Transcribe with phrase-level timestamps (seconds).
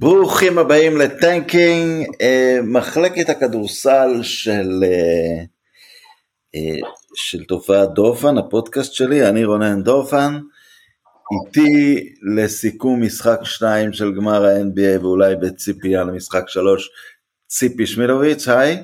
[0.00, 5.44] ברוכים הבאים לטנקינג, אה, מחלקת הכדורסל של, אה,
[6.54, 10.40] אה, של תופעת דורפן, הפודקאסט שלי, אני רונן דורפן,
[11.32, 16.90] איתי לסיכום משחק 2 של גמר ה-NBA ואולי בציפייה למשחק 3,
[17.46, 18.82] ציפי שמילוביץ', היי.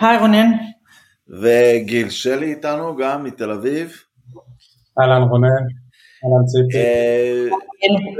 [0.00, 0.50] היי רונן.
[1.28, 4.02] וגיל שלי איתנו גם מתל אביב.
[5.00, 5.87] אהלן רונן.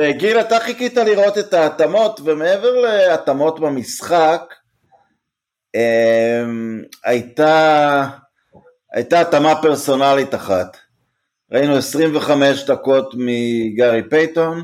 [0.00, 4.54] אה, גיל, אתה חיכית לראות את ההתאמות, ומעבר להתאמות במשחק,
[5.74, 6.44] אה,
[7.04, 8.04] הייתה,
[8.92, 10.76] הייתה התאמה פרסונלית אחת.
[11.52, 14.62] ראינו 25 דקות מגארי פייטון,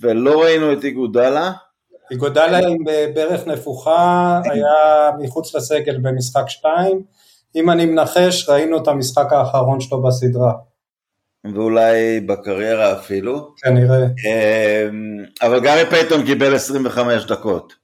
[0.00, 1.52] ולא ראינו את איגואדלה.
[2.10, 2.84] איגואדלה עם
[3.14, 7.02] ברך נפוחה, היה מחוץ לסגל במשחק 2.
[7.56, 10.52] אם אני מנחש, ראינו את המשחק האחרון שלו בסדרה.
[11.54, 13.54] ואולי בקריירה אפילו.
[13.56, 13.98] כנראה.
[13.98, 17.74] אמ, אבל גארי פייטון קיבל 25 דקות.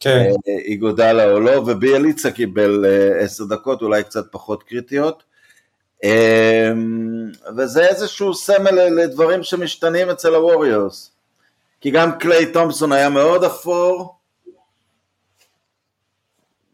[0.00, 0.30] כן.
[0.46, 2.84] איגואדלה או לא, וביאליצה קיבל
[3.20, 5.22] 10 אה, דקות, אולי קצת פחות קריטיות.
[6.04, 11.10] אמ, וזה איזשהו סמל לדברים שמשתנים אצל הווריורס.
[11.80, 14.16] כי גם קליי תומפסון היה מאוד אפור.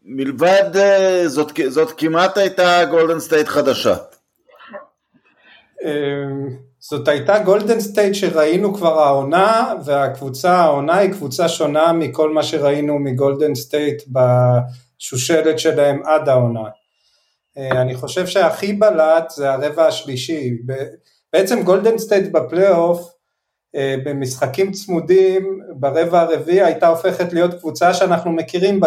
[0.05, 3.95] מלבד, אה, זאת, זאת כמעט הייתה גולדן סטייט חדשה.
[5.83, 12.43] אמ, זאת הייתה גולדן סטייט שראינו כבר העונה והקבוצה העונה היא קבוצה שונה מכל מה
[12.43, 16.69] שראינו מגולדן סטייט בשושלת שלהם עד העונה.
[17.57, 20.57] אה, אני חושב שהכי בלט זה הרבע השלישי,
[21.33, 23.13] בעצם גולדן סטייט בפלייאוף
[23.75, 28.79] אה, במשחקים צמודים ברבע הרביעי הייתה הופכת להיות קבוצה שאנחנו מכירים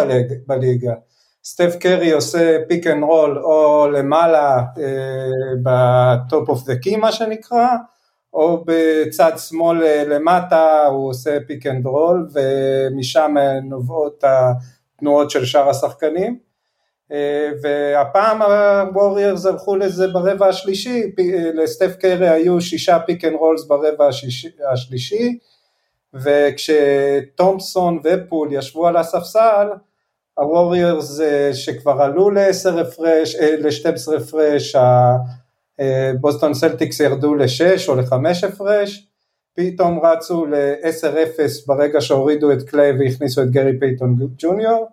[0.47, 0.93] בליגה.
[1.49, 4.63] סטף קרי עושה pick and roll או למעלה
[5.63, 7.67] ב top of the key מה שנקרא,
[8.33, 15.69] או בצד שמאל אה, למטה הוא עושה pick and roll ומשם נובעות התנועות של שאר
[15.69, 16.39] השחקנים.
[17.11, 23.67] אה, והפעם הווריורס הלכו לזה ברבע השלישי, אה, לסטף קרי היו שישה pick and rolls
[23.67, 24.09] ברבע
[24.71, 25.37] השלישי,
[26.13, 29.67] וכשתומפסון ופול ישבו על הספסל,
[30.37, 34.75] הווריורס אה, שכבר עלו ל-10 הפרש, ל-12 הפרש,
[35.79, 39.07] הבוסטון סלטיקס ירדו ל-6 או ל-5 הפרש,
[39.55, 44.87] פתאום רצו ל-10-0 ברגע שהורידו את קליי והכניסו את גרי פייטון ג'וניור,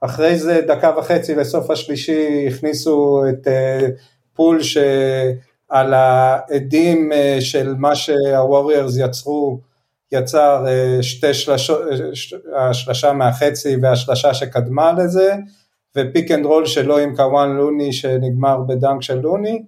[0.00, 3.88] אחרי זה דקה וחצי לסוף השלישי הכניסו את אה,
[4.34, 9.60] פול שעל האדים אה, של מה שהווריורס יצרו
[10.12, 11.80] יצר אה, שתי שלשות,
[12.54, 15.34] אה, השלשה מהחצי והשלשה שקדמה לזה,
[15.96, 19.62] ו pick and roll שלו עם קבון לוני שנגמר ב dunk של לוני,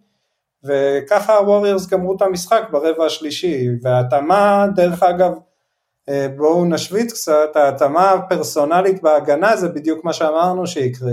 [0.64, 5.32] וככה הווריורס גמרו את המשחק ברבע השלישי, וההתאמה דרך אגב,
[6.08, 11.12] אה, בואו נשוויץ קצת, ההתאמה הפרסונלית בהגנה זה בדיוק מה שאמרנו שיקרה.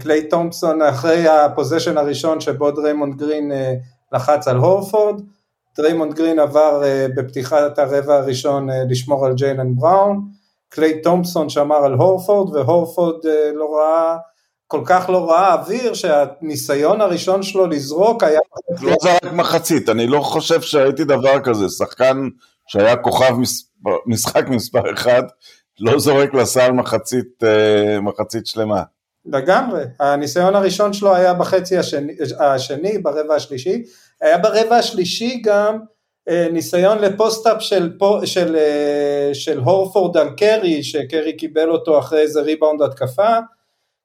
[0.00, 3.52] קליי תומפסון אחרי ה possession הראשון שבו דריימונד גרין
[4.12, 5.20] לחץ על הורפורד,
[5.76, 10.20] דריימונד גרין עבר אה, בפתיחת הרבע הראשון אה, לשמור על ג'יילן בראון,
[10.68, 14.16] קליי תומפסון שמר על הורפורד והורפורד uh, לא ראה,
[14.66, 18.40] כל כך לא ראה אוויר שהניסיון הראשון שלו לזרוק היה...
[18.82, 22.28] לא זרק מחצית, אני לא חושב שהייתי דבר כזה, שחקן
[22.66, 23.34] שהיה כוכב.
[24.06, 25.22] משחק מספר אחד,
[25.80, 28.82] לא זורק לסל מחצית, uh, מחצית שלמה.
[29.26, 33.82] לגמרי, הניסיון הראשון שלו היה בחצי השני, השני ברבע השלישי,
[34.20, 35.78] היה ברבע השלישי גם
[36.28, 37.92] אה, ניסיון לפוסט-אפ של,
[38.24, 43.38] של, אה, של הורפורד על קרי, שקרי קיבל אותו אחרי איזה ריבאונד התקפה,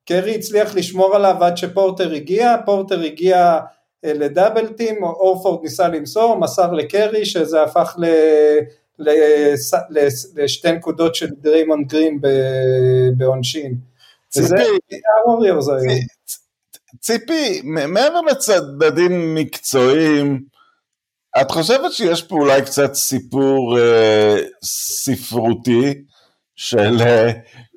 [0.05, 3.59] קרי הצליח לשמור עליו עד שפורטר הגיע, פורטר הגיע
[4.05, 8.05] אה, לדאבל טים, הורפורד ניסה למסור, מסר לקרי שזה הפך ל...
[10.35, 12.19] לשתי נקודות של דריימון גרין
[13.17, 13.75] בעונשין.
[14.29, 14.77] ציפי,
[16.99, 20.43] ציפי, מעבר לצדדים מקצועיים,
[21.41, 25.93] את חושבת שיש פה אולי קצת סיפור אה, ספרותי
[26.55, 27.31] של, אה,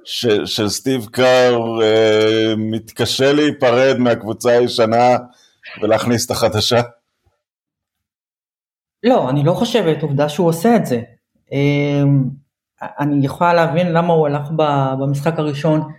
[0.04, 5.16] של, של סטיב קאר אה, מתקשה להיפרד מהקבוצה הישנה
[5.82, 6.80] ולהכניס את החדשה?
[9.02, 11.00] לא, אני לא חושבת, עובדה שהוא עושה את זה.
[11.52, 12.02] אה,
[12.98, 14.50] אני יכולה להבין למה הוא הלך
[14.98, 15.92] במשחק הראשון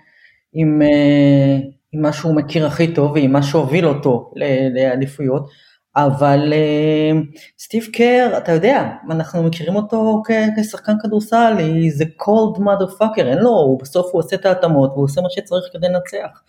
[0.53, 1.57] עם, אה,
[1.91, 4.31] עם מה שהוא מכיר הכי טוב ועם מה שהוביל אותו
[4.73, 5.49] לאליפויות,
[5.95, 7.11] אבל אה,
[7.59, 10.21] סטיב קר, אתה יודע, אנחנו מכירים אותו
[10.57, 11.53] כשחקן כדורסל,
[11.89, 15.63] זה cold motherfucker, אין לו, הוא בסוף הוא עושה את ההתאמות והוא עושה מה שצריך
[15.73, 16.41] כדי לנצח.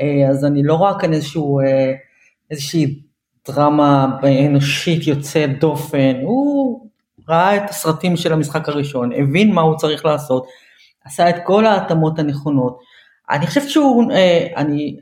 [0.00, 1.60] אה, אז אני לא רואה כאן איזשהו,
[2.50, 3.00] איזושהי
[3.48, 6.86] דרמה אנושית יוצאת דופן, הוא
[7.28, 10.46] ראה את הסרטים של המשחק הראשון, הבין מה הוא צריך לעשות,
[11.04, 12.78] עשה את כל ההתאמות הנכונות.
[13.30, 14.96] אני חושבת שהוא, אה, אני,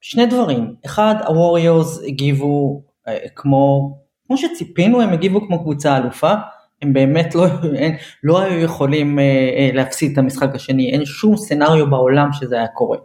[0.00, 3.94] שני דברים, אחד, הווריורס הגיבו אה, כמו,
[4.26, 6.34] כמו שציפינו, הם הגיבו כמו קבוצה אלופה,
[6.82, 11.36] הם באמת לא, אין, לא היו יכולים אה, אה, להפסיד את המשחק השני, אין שום
[11.36, 12.98] סצנריו בעולם שזה היה קורה.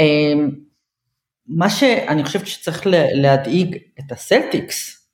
[0.00, 0.32] אה,
[1.46, 5.08] מה שאני חושבת שצריך להדאיג את הסלטיקס,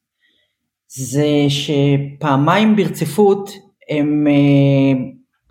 [0.89, 3.51] זה שפעמיים ברציפות
[3.91, 4.27] הם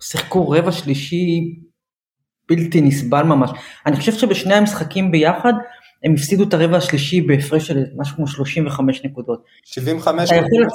[0.00, 1.58] שיחקו רבע שלישי
[2.48, 3.50] בלתי נסבל ממש.
[3.86, 5.52] אני חושב שבשני המשחקים ביחד
[6.04, 9.44] הם הפסידו את הרבע השלישי בהפרש של משהו כמו 35 נקודות.
[9.64, 10.72] 75 נקודות.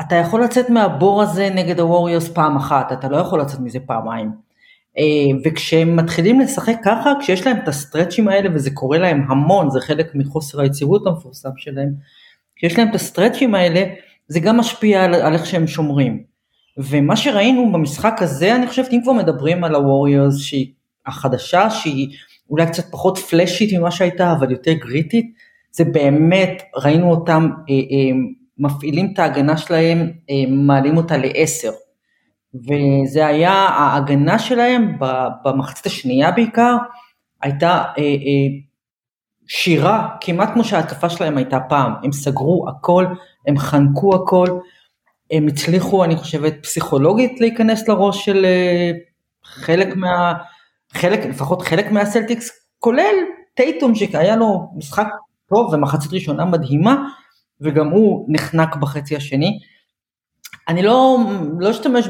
[0.00, 4.30] אתה יכול לצאת מהבור הזה נגד הווריורס פעם אחת, אתה לא יכול לצאת מזה פעמיים.
[4.98, 9.80] אה, וכשהם מתחילים לשחק ככה, כשיש להם את הסטרצ'ים האלה, וזה קורה להם המון, זה
[9.80, 11.94] חלק מחוסר היציבות המפורסם שלהם,
[12.56, 13.84] כשיש להם את הסטרצ'ים האלה,
[14.28, 16.33] זה גם משפיע על, על איך שהם שומרים.
[16.76, 20.72] ומה שראינו במשחק הזה, אני חושבת, אם כבר מדברים על הווריורס שהיא
[21.06, 22.16] החדשה, שהיא
[22.50, 25.34] אולי קצת פחות פלאשית ממה שהייתה, אבל יותר גריטית,
[25.70, 28.16] זה באמת, ראינו אותם אה, אה,
[28.58, 29.98] מפעילים את ההגנה שלהם,
[30.30, 31.70] אה, מעלים אותה לעשר.
[32.54, 34.98] וזה היה, ההגנה שלהם
[35.44, 36.76] במחצית השנייה בעיקר,
[37.42, 38.58] הייתה אה, אה,
[39.46, 43.06] שירה, כמעט כמו שההתקפה שלהם הייתה פעם, הם סגרו הכל,
[43.46, 44.48] הם חנקו הכל,
[45.30, 48.90] הם הצליחו, אני חושבת, פסיכולוגית להיכנס לראש של אה,
[49.44, 50.34] חלק מה...
[50.92, 53.14] חלק, לפחות חלק מהסלטיקס, כולל
[53.54, 55.06] טייטום שהיה לו משחק
[55.48, 57.08] טוב ומחצית ראשונה מדהימה,
[57.60, 59.58] וגם הוא נחנק בחצי השני.
[60.68, 61.18] אני לא,
[61.58, 62.08] לא אשתמש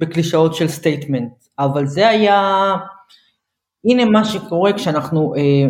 [0.00, 2.72] בקלישאות של statement, אבל זה היה,
[3.84, 5.68] הנה מה שקורה כשאנחנו אה,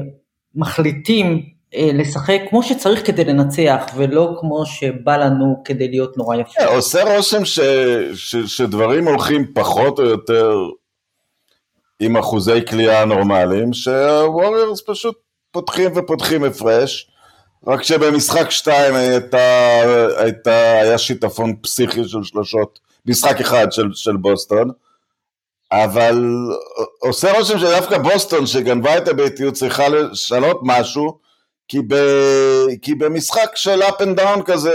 [0.55, 6.61] מחליטים לשחק כמו שצריך כדי לנצח, ולא כמו שבא לנו כדי להיות נורא יפה.
[6.61, 7.61] Yeah, עושה רושם ש,
[8.15, 10.59] ש, שדברים הולכים פחות או יותר
[12.01, 15.17] עם אחוזי כליאה נורמליים, שהווריורס פשוט
[15.51, 17.11] פותחים ופותחים הפרש.
[17.67, 19.81] רק שבמשחק שתיים הייתה,
[20.17, 24.71] הייתה, היה שיטפון פסיכי של שלושות, משחק אחד של, של בוסטון,
[25.73, 26.25] אבל
[26.99, 31.19] עושה רושם שדווקא בוסטון שגנבה את הביתיות צריכה לשנות משהו,
[31.69, 31.95] כי, ב,
[32.83, 34.73] כי במשחק של up and down כזה,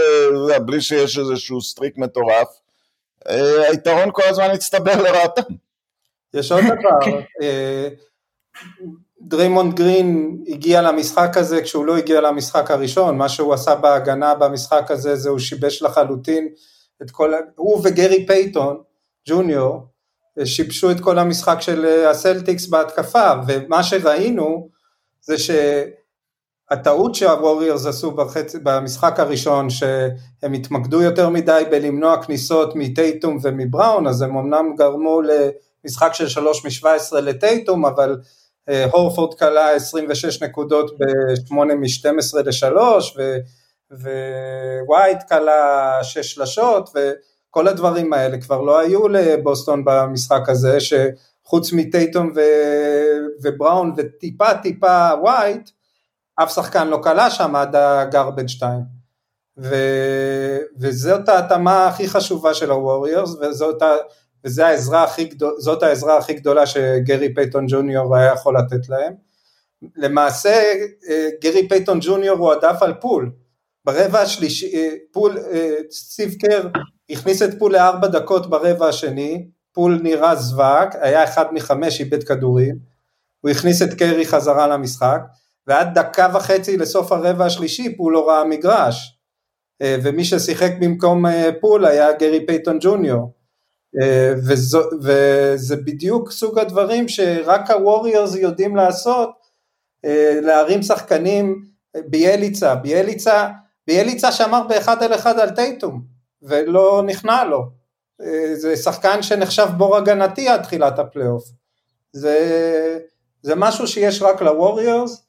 [0.64, 2.48] בלי שיש איזשהו streak מטורף,
[3.28, 5.54] אה, היתרון כל הזמן הצטבר לרעתם.
[6.34, 7.88] יש עוד דבר, אה,
[9.20, 14.90] דרימונד גרין הגיע למשחק הזה כשהוא לא הגיע למשחק הראשון, מה שהוא עשה בהגנה במשחק
[14.90, 16.48] הזה זה הוא שיבש לחלוטין
[17.02, 18.82] את כל, הוא וגרי פייטון
[19.28, 19.86] ג'וניור
[20.44, 24.68] שיבשו את כל המשחק של אה, הסלטיקס בהתקפה ומה שראינו
[25.20, 25.38] זה
[26.72, 28.56] שהטעות שהווריורס עשו בחצ...
[28.62, 35.20] במשחק הראשון שהם התמקדו יותר מדי בלמנוע כניסות מטייטום ומבראון אז הם אמנם גרמו
[35.84, 38.16] למשחק של 3 מ-17 לטייטום אבל
[38.68, 42.78] אה, הורפורד קלע 26 נקודות ב-8 מ-12 ל-3
[44.88, 52.32] ווייט קלע 6 שלשות וכל הדברים האלה כבר לא היו לבוסטון במשחק הזה שחוץ מטייטום
[52.36, 55.70] ו- ובראון וטיפה טיפה ווייט
[56.36, 58.80] אף שחקן לא קלע שם עד ה garbage time
[59.58, 63.82] ו- וזאת ההתאמה הכי חשובה של הווריורס וזאת
[64.44, 69.12] וזאת העזרה הכי, גדול, העזרה הכי גדולה שגרי פייטון ג'וניור היה יכול לתת להם.
[69.96, 70.62] למעשה
[71.08, 73.32] אה, גרי פייטון ג'וניור הועדף על פול,
[73.84, 76.68] ברבע השלישי, אה, פול, אה, סטיב קר
[77.10, 82.76] הכניס את פול לארבע דקות ברבע השני, פול נראה זווק, היה אחד מחמש, איבד כדורים,
[83.40, 85.20] הוא הכניס את קרי חזרה למשחק,
[85.66, 89.18] ועד דקה וחצי לסוף הרבע השלישי פול לא ראה מגרש,
[89.82, 91.24] ומי ששיחק במקום
[91.60, 93.32] פול היה גרי פייטון ג'וניור.
[94.00, 99.30] אה, וזו, וזה בדיוק סוג הדברים שרק הווריורס יודעים לעשות,
[100.04, 101.64] אה, להרים שחקנים
[102.06, 103.48] ביאליצה, ביאליצה,
[103.86, 106.02] ביאליצה שמר באחד על אחד על טייטום
[106.42, 107.62] ולא נכנע לו,
[108.20, 111.44] אה, זה שחקן שנחשב בור הגנתי עד תחילת הפלייאוף,
[112.12, 112.98] זה,
[113.42, 115.26] זה משהו שיש רק לווריורס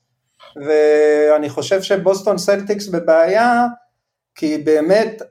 [0.55, 3.67] ואני חושב שבוסטון סלטיקס בבעיה
[4.35, 5.21] כי באמת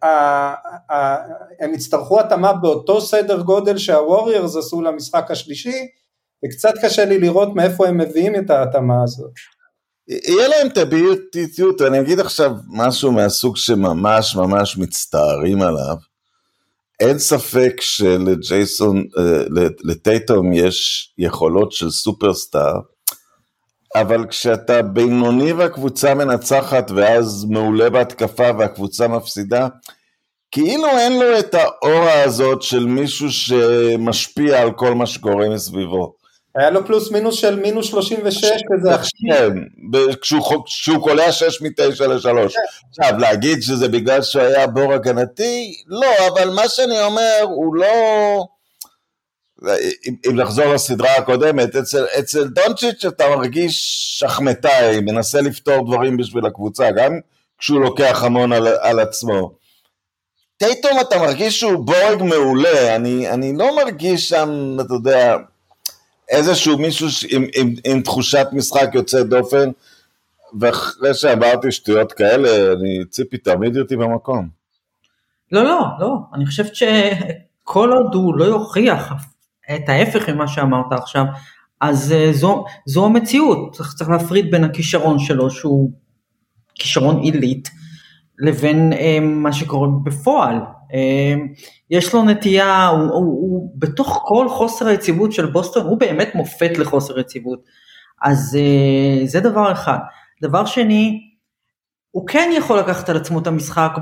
[1.60, 5.86] הם יצטרכו התאמה באותו סדר גודל שהווריורס עשו למשחק השלישי,
[6.44, 9.32] וקצת קשה לי לראות מאיפה הם מביאים את ההתאמה הזאת.
[10.08, 15.96] יהיה להם את הביוטיות, אני אגיד עכשיו משהו מהסוג שממש ממש מצטערים עליו.
[17.00, 19.44] אין ספק שלג'ייסון, אה,
[19.84, 22.80] לטייטום יש יכולות של סופרסטאר,
[23.94, 29.68] אבל כשאתה בינוני והקבוצה מנצחת ואז מעולה בהתקפה והקבוצה מפסידה,
[30.50, 36.12] כאילו אין לו את האורה הזאת של מישהו שמשפיע על כל מה שקורה מסביבו.
[36.56, 38.90] היה לו פלוס מינוס של מינוס 36 כזה.
[39.28, 39.50] כן,
[40.20, 42.28] כשהוא, כשהוא קולע 6 מ-9 ל-3.
[42.88, 45.74] עכשיו, להגיד שזה בגלל שהוא היה בור הגנתי?
[45.86, 47.86] לא, אבל מה שאני אומר, הוא לא...
[50.06, 53.74] אם, אם לחזור לסדרה הקודמת, אצל, אצל דונצ'יץ' אתה מרגיש
[54.18, 57.12] שחמטאי, מנסה לפתור דברים בשביל הקבוצה, גם
[57.58, 59.52] כשהוא לוקח המון על, על עצמו.
[60.56, 65.36] טייטום אתה מרגיש שהוא בורג מעולה, אני, אני לא מרגיש שם, אתה יודע,
[66.28, 69.70] איזשהו מישהו עם, עם, עם תחושת משחק יוצא דופן,
[70.60, 74.48] ואחרי שאמרתי שטויות כאלה, אני, ציפי תעמיד אותי במקום.
[75.52, 79.12] לא, לא, לא, אני חושבת שכל עוד הוא לא יוכיח
[79.74, 81.24] את ההפך ממה שאמרת עכשיו,
[81.80, 85.90] אז uh, זו, זו המציאות, צריך, צריך להפריד בין הכישרון שלו שהוא
[86.74, 87.68] כישרון עילית,
[88.38, 90.56] לבין uh, מה שקורה בפועל.
[90.56, 90.94] Uh,
[91.90, 96.78] יש לו נטייה, הוא, הוא, הוא בתוך כל חוסר היציבות של בוסטון, הוא באמת מופת
[96.78, 97.64] לחוסר יציבות.
[98.22, 99.98] אז uh, זה דבר אחד.
[100.42, 101.20] דבר שני,
[102.10, 103.92] הוא כן יכול לקחת על עצמו את המשחק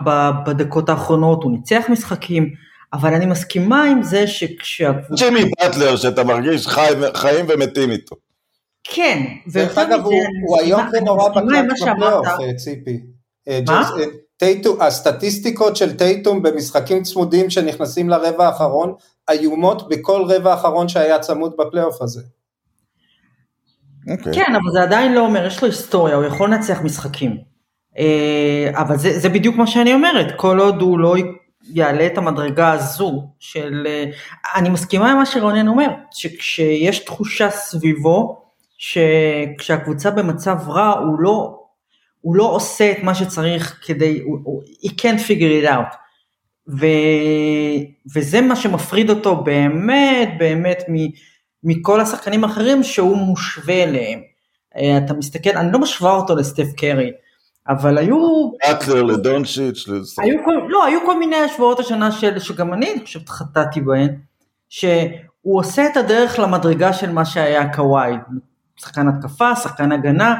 [0.46, 2.50] בדקות האחרונות, הוא ניצח משחקים,
[2.92, 5.24] אבל אני מסכימה עם זה שכשהקבוצה...
[5.24, 8.16] ג'ימי באטלר שאתה מרגיש חי, חיים ומתים איתו.
[8.84, 9.22] כן.
[9.52, 13.00] דרך אגב, הוא, היום זה נורא בקלט בפלייאוף, אה, ציפי.
[13.48, 13.90] אה, מה?
[13.98, 14.04] אה,
[14.36, 18.94] טייטום, הסטטיסטיקות של טייטום במשחקים צמודים שנכנסים לרבע האחרון,
[19.30, 22.20] איומות בכל רבע האחרון שהיה צמוד בפלייאוף הזה.
[22.20, 24.12] Okay.
[24.12, 24.32] אוקיי.
[24.32, 27.36] כן, אבל זה עדיין לא אומר, יש לו היסטוריה, הוא יכול לנצח משחקים.
[28.72, 31.14] אבל זה, זה בדיוק מה שאני אומרת, כל עוד הוא לא
[31.68, 33.86] יעלה את המדרגה הזו של,
[34.56, 38.42] אני מסכימה עם מה שרונן אומר, שכשיש תחושה סביבו,
[38.78, 41.60] שכשהקבוצה במצב רע הוא לא,
[42.20, 44.22] הוא לא עושה את מה שצריך כדי,
[44.84, 45.96] he can't figure it out.
[46.68, 46.86] ו,
[48.14, 50.94] וזה מה שמפריד אותו באמת באמת מ,
[51.64, 54.20] מכל השחקנים האחרים שהוא מושווה אליהם.
[55.04, 57.10] אתה מסתכל, אני לא משווה אותו לסטף קרי,
[57.68, 58.50] אבל היו...
[58.70, 59.84] אטלר לדונצ'יץ'.
[60.18, 64.08] היו כל, לא, היו כל מיני השוואות השנה של, שגם אני, אני חושבת, חטאתי בהן,
[64.68, 68.12] שהוא עושה את הדרך למדרגה של מה שהיה קוואי,
[68.76, 70.34] שחקן התקפה, שחקן הגנה,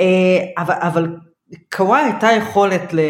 [0.00, 1.16] אה, אבל, אבל
[1.72, 3.00] קוואי הייתה יכולת ל,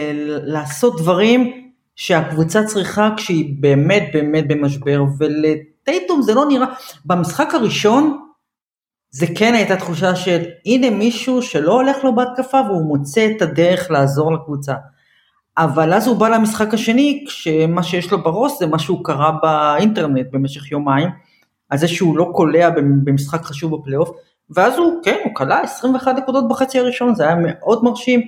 [0.52, 6.66] לעשות דברים שהקבוצה צריכה כשהיא באמת באמת במשבר, ולטייטום זה לא נראה,
[7.04, 8.21] במשחק הראשון,
[9.14, 13.90] זה כן הייתה תחושה של הנה מישהו שלא הולך לו בהתקפה והוא מוצא את הדרך
[13.90, 14.74] לעזור לקבוצה.
[15.58, 20.26] אבל אז הוא בא למשחק השני כשמה שיש לו בראש זה מה שהוא קרא באינטרנט
[20.32, 21.08] במשך יומיים,
[21.70, 22.70] על זה שהוא לא קולע
[23.04, 24.10] במשחק חשוב בפלייאוף,
[24.50, 28.20] ואז הוא, כן, הוא קלע 21 נקודות בחצי הראשון, זה היה מאוד מרשים,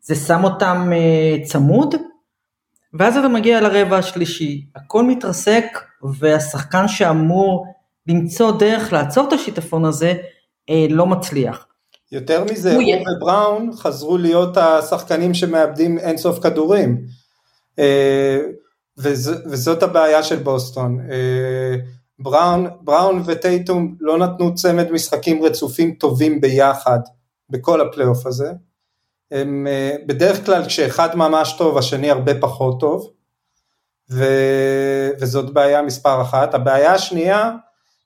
[0.00, 1.94] זה שם אותם uh, צמוד,
[2.94, 5.64] ואז אתה מגיע לרבע השלישי, הכל מתרסק,
[6.18, 7.66] והשחקן שאמור
[8.08, 10.14] למצוא דרך לעצור את השיטפון הזה,
[10.70, 11.66] אה, לא מצליח.
[12.12, 12.82] יותר מזה, הוא
[13.16, 17.06] ובראון חזרו להיות השחקנים שמאבדים אינסוף כדורים.
[17.78, 18.38] אה,
[18.98, 21.00] וז, וזאת הבעיה של בוסטון.
[21.10, 21.76] אה,
[22.18, 26.98] בראון, בראון וטייטום לא נתנו צמד משחקים רצופים טובים ביחד
[27.50, 28.52] בכל הפלייאוף הזה.
[29.30, 33.10] הם אה, בדרך כלל כשאחד ממש טוב השני הרבה פחות טוב
[34.10, 34.24] ו,
[35.20, 36.54] וזאת בעיה מספר אחת.
[36.54, 37.52] הבעיה השנייה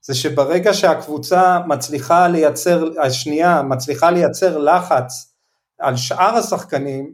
[0.03, 5.35] זה שברגע שהקבוצה מצליחה לייצר, השנייה מצליחה לייצר לחץ
[5.79, 7.13] על שאר השחקנים,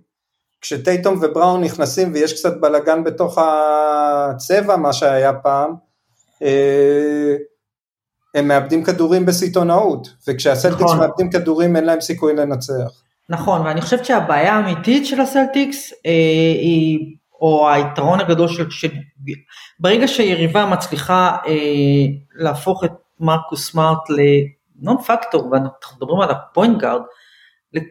[0.61, 5.75] כשטייטום ובראון נכנסים ויש קצת בלאגן בתוך הצבע, מה שהיה פעם,
[6.42, 7.37] אה,
[8.35, 10.99] הם מאבדים כדורים בסיטונאות, וכשהסלטיקס נכון.
[10.99, 13.02] מאבדים כדורים אין להם סיכוי לנצח.
[13.28, 16.11] נכון, ואני חושבת שהבעיה האמיתית של הסלטיקס אה,
[16.61, 18.88] היא או היתרון הגדול של, של
[19.80, 21.54] ברגע שיריבה מצליחה אה,
[22.35, 27.02] להפוך את מרקוס סמארט ל non-factor, ואנחנו מדברים על ה point guard,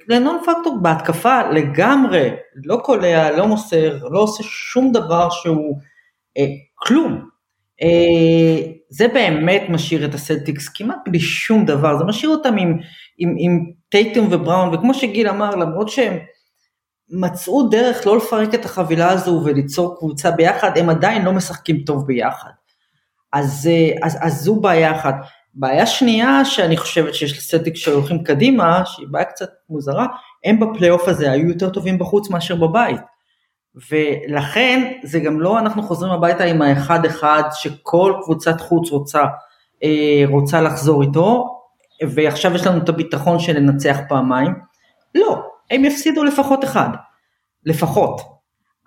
[0.08, 2.30] ל non-factor בהתקפה לגמרי,
[2.66, 5.80] לא קולע, לא מוסר, לא עושה שום דבר שהוא
[6.38, 7.30] אה, כלום.
[7.82, 12.78] אה, זה באמת משאיר את הסלטיקס כמעט בלי שום דבר, זה משאיר אותם עם,
[13.18, 16.18] עם, עם טייטום ובראון, וכמו שגיל אמר, למרות שהם
[17.10, 22.08] מצאו דרך לא לפרק את החבילה הזו וליצור קבוצה ביחד, הם עדיין לא משחקים טוב
[22.08, 22.50] ביחד.
[23.34, 25.16] אז, אה, אז, אז זו בעיה אחת.
[25.54, 30.06] בעיה שנייה שאני חושבת שיש לסלטיק שהולכים קדימה, שהיא בעיה קצת מוזרה,
[30.46, 33.02] הם בפלייאוף הזה היו יותר טובים בחוץ מאשר בבית.
[33.90, 39.24] ולכן זה גם לא אנחנו חוזרים הביתה עם האחד אחד שכל קבוצת חוץ רוצה,
[39.84, 41.46] אה, רוצה לחזור איתו,
[42.10, 44.54] ועכשיו יש לנו את הביטחון של לנצח פעמיים.
[45.16, 46.90] לא, הם יפסידו לפחות אחד,
[47.66, 48.22] לפחות.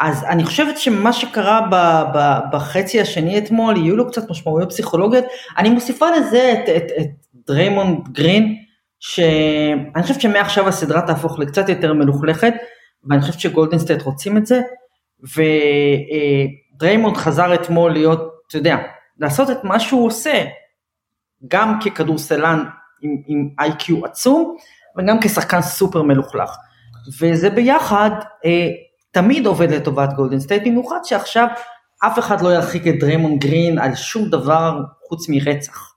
[0.00, 1.74] אז אני חושבת שמה שקרה ב,
[2.14, 5.24] ב, בחצי השני אתמול, יהיו לו קצת משמעויות פסיכולוגיות.
[5.58, 7.08] אני מוסיפה לזה את, את, את
[7.46, 8.56] דריימונד גרין,
[9.00, 12.54] שאני חושבת שמעכשיו הסדרה תהפוך לקצת יותר מלוכלכת,
[13.04, 14.60] ואני חושבת שגולדנסטייט רוצים את זה,
[16.76, 18.76] ודריימונד חזר אתמול להיות, אתה יודע,
[19.18, 20.44] לעשות את מה שהוא עושה,
[21.48, 22.64] גם ככדורסלן
[23.26, 24.56] עם, IQ עצום,
[24.98, 26.56] וגם כשחקן סופר מלוכלך.
[27.20, 28.10] וזה ביחד
[28.44, 28.68] אה,
[29.10, 31.46] תמיד עובד לטובת גולדן סטייט, במיוחד שעכשיו
[32.06, 35.94] אף אחד לא ירחיק את דריימונד גרין על שום דבר חוץ מרצח.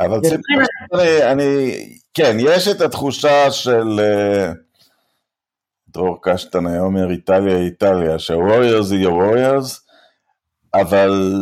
[0.00, 0.52] אבל ציפי,
[0.94, 1.72] אני, אני,
[2.14, 4.52] כן, יש את התחושה של אה,
[5.88, 9.86] דרור קשטן היה אומר איטליה איטליה, שהווריורס היא ווריורס,
[10.74, 11.32] אבל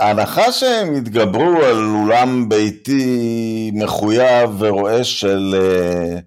[0.00, 6.18] ההנחה שהם יתגברו על אולם ביתי מחויב ורועש של, אה,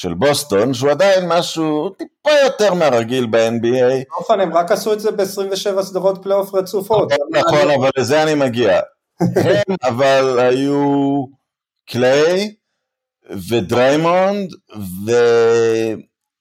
[0.00, 4.04] של בוסטון, שהוא עדיין משהו טיפה יותר מהרגיל ב-NBA.
[4.10, 7.12] באופן הם רק עשו את זה ב-27 סדרות פלייאוף רצופות.
[7.30, 8.80] נכון, אבל לזה אני מגיע.
[9.20, 11.24] הם אבל היו
[11.86, 12.54] קליי
[13.48, 14.50] ודריימונד,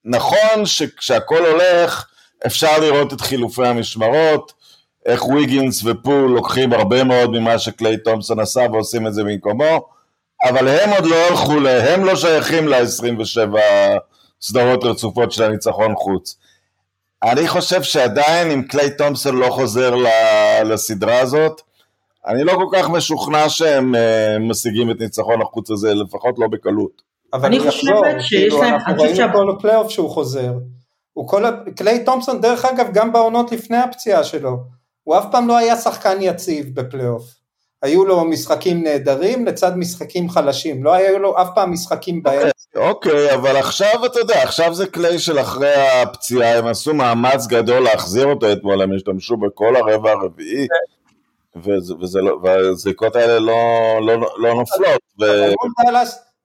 [0.06, 2.08] ונכון שכשהכול הולך,
[2.46, 4.54] אפשר לראות את חילופי המשמרות,
[5.06, 9.99] איך ויגינס ופול לוקחים הרבה מאוד ממה שקליי תומפסון עשה ועושים את זה במקומו,
[10.44, 13.58] אבל הם עוד לא הלכו, הם לא שייכים ל-27
[14.42, 16.36] סדרות רצופות של הניצחון חוץ.
[17.24, 19.96] אני חושב שעדיין אם קליי תומפסון לא חוזר
[20.66, 21.62] לסדרה הזאת,
[22.28, 27.02] אני לא כל כך משוכנע שהם uh, משיגים את ניצחון החוץ הזה, לפחות לא בקלות.
[27.34, 30.54] אבל אני חושבת שיש כאילו, להם, אנחנו ראינו כל הפלייאוף שהוא חוזר.
[31.14, 31.44] הוא כל,
[31.76, 34.58] קליי תומפסון דרך אגב גם בעונות לפני הפציעה שלו,
[35.04, 37.39] הוא אף פעם לא היה שחקן יציב בפלייאוף.
[37.82, 42.50] היו לו משחקים נהדרים לצד משחקים חלשים, לא היו לו אף פעם משחקים באמצע.
[42.76, 47.48] אוקיי, okay, אבל עכשיו אתה יודע, עכשיו זה קליי של אחרי הפציעה, הם עשו מאמץ
[47.48, 50.68] גדול להחזיר אותו אתמול, הם השתמשו בכל הרבע הרביעי,
[51.56, 55.02] לא, והזריקות האלה לא, לא, לא נופלות.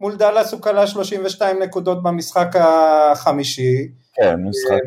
[0.00, 3.88] מול, דלס הוא כלה 32 נקודות במשחק החמישי.
[4.14, 4.78] כן, משחק.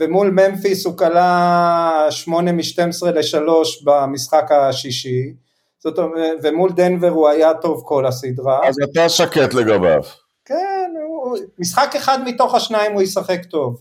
[0.00, 3.50] ומול ממפיס הוא כלה 8 מ-12 ל-3
[3.84, 5.32] במשחק השישי.
[5.84, 8.68] זאת אומרת, ומול דנבר הוא היה טוב כל הסדרה.
[8.68, 10.02] אז אתה שקט לגביו.
[10.44, 13.80] כן, הוא, משחק אחד מתוך השניים הוא ישחק טוב.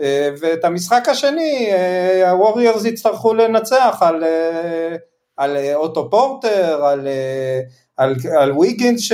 [0.00, 4.96] אה, ואת המשחק השני, אה, הווריורס יצטרכו לנצח על, אה,
[5.36, 7.08] על אוטו פורטר, על,
[7.96, 9.12] על, על ויגינס,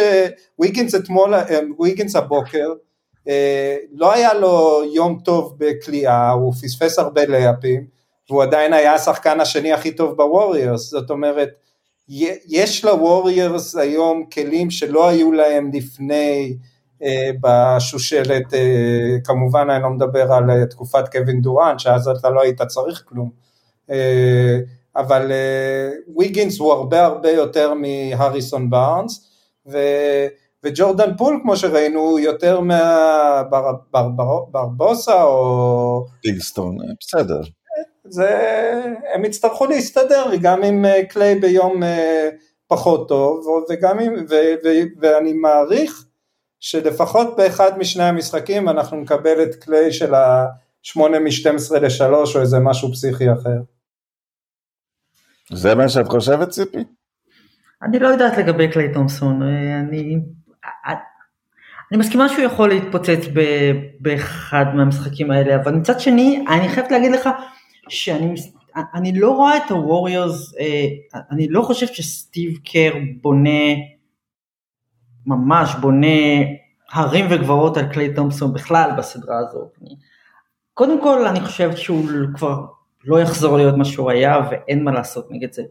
[0.59, 1.35] וויגינס אתמול,
[1.81, 2.73] ויגינס הבוקר,
[3.93, 7.87] לא היה לו יום טוב בכליאה, הוא פספס הרבה לאפים,
[8.31, 11.49] והוא עדיין היה השחקן השני הכי טוב בווריורס, זאת אומרת,
[12.49, 16.57] יש לווריורס היום כלים שלא היו להם לפני
[17.03, 22.43] אה, בשושלת, אה, כמובן אני לא מדבר על אה, תקופת קווין דורן, שאז אתה לא
[22.43, 23.31] היית צריך כלום,
[24.97, 25.33] אבל
[26.19, 29.31] ויגינס הוא הרבה הרבה יותר מהריסון בארנס,
[29.67, 29.79] ו...
[30.65, 32.61] וג'ורדן פול כמו שראינו הוא יותר
[33.91, 36.07] מהברבוסה או...
[36.23, 37.41] פיגסטון, בסדר.
[38.13, 38.73] זה,
[39.15, 41.83] הם יצטרכו להסתדר גם עם קליי ביום
[42.69, 44.69] פחות טוב, וגם עם, ו, ו,
[45.01, 46.05] ואני מעריך
[46.61, 52.93] שלפחות באחד משני המשחקים אנחנו נקבל את קליי של ה-8 מ-12 ל-3 או איזה משהו
[52.93, 53.59] פסיכי אחר.
[55.53, 56.85] זה מה שאת חושבת ציפי?
[57.83, 60.17] אני לא יודעת לגבי קליי תומסון, אני,
[61.93, 63.41] אני מסכימה שהוא יכול להתפוצץ ב,
[64.01, 67.29] באחד מהמשחקים האלה, אבל מצד שני, אני חייבת להגיד לך
[67.89, 68.35] שאני
[68.95, 70.87] אני לא רואה את הווריורס, אה,
[71.31, 73.75] אני לא חושב שסטיב קר בונה
[75.27, 76.07] ממש בונה
[76.93, 79.79] הרים וגברות על קליי תומפסון בכלל בסדרה הזאת.
[80.75, 82.65] קודם כל אני חושב שהוא כבר
[83.05, 85.63] לא יחזור להיות מה שהוא היה ואין מה לעשות נגד זה.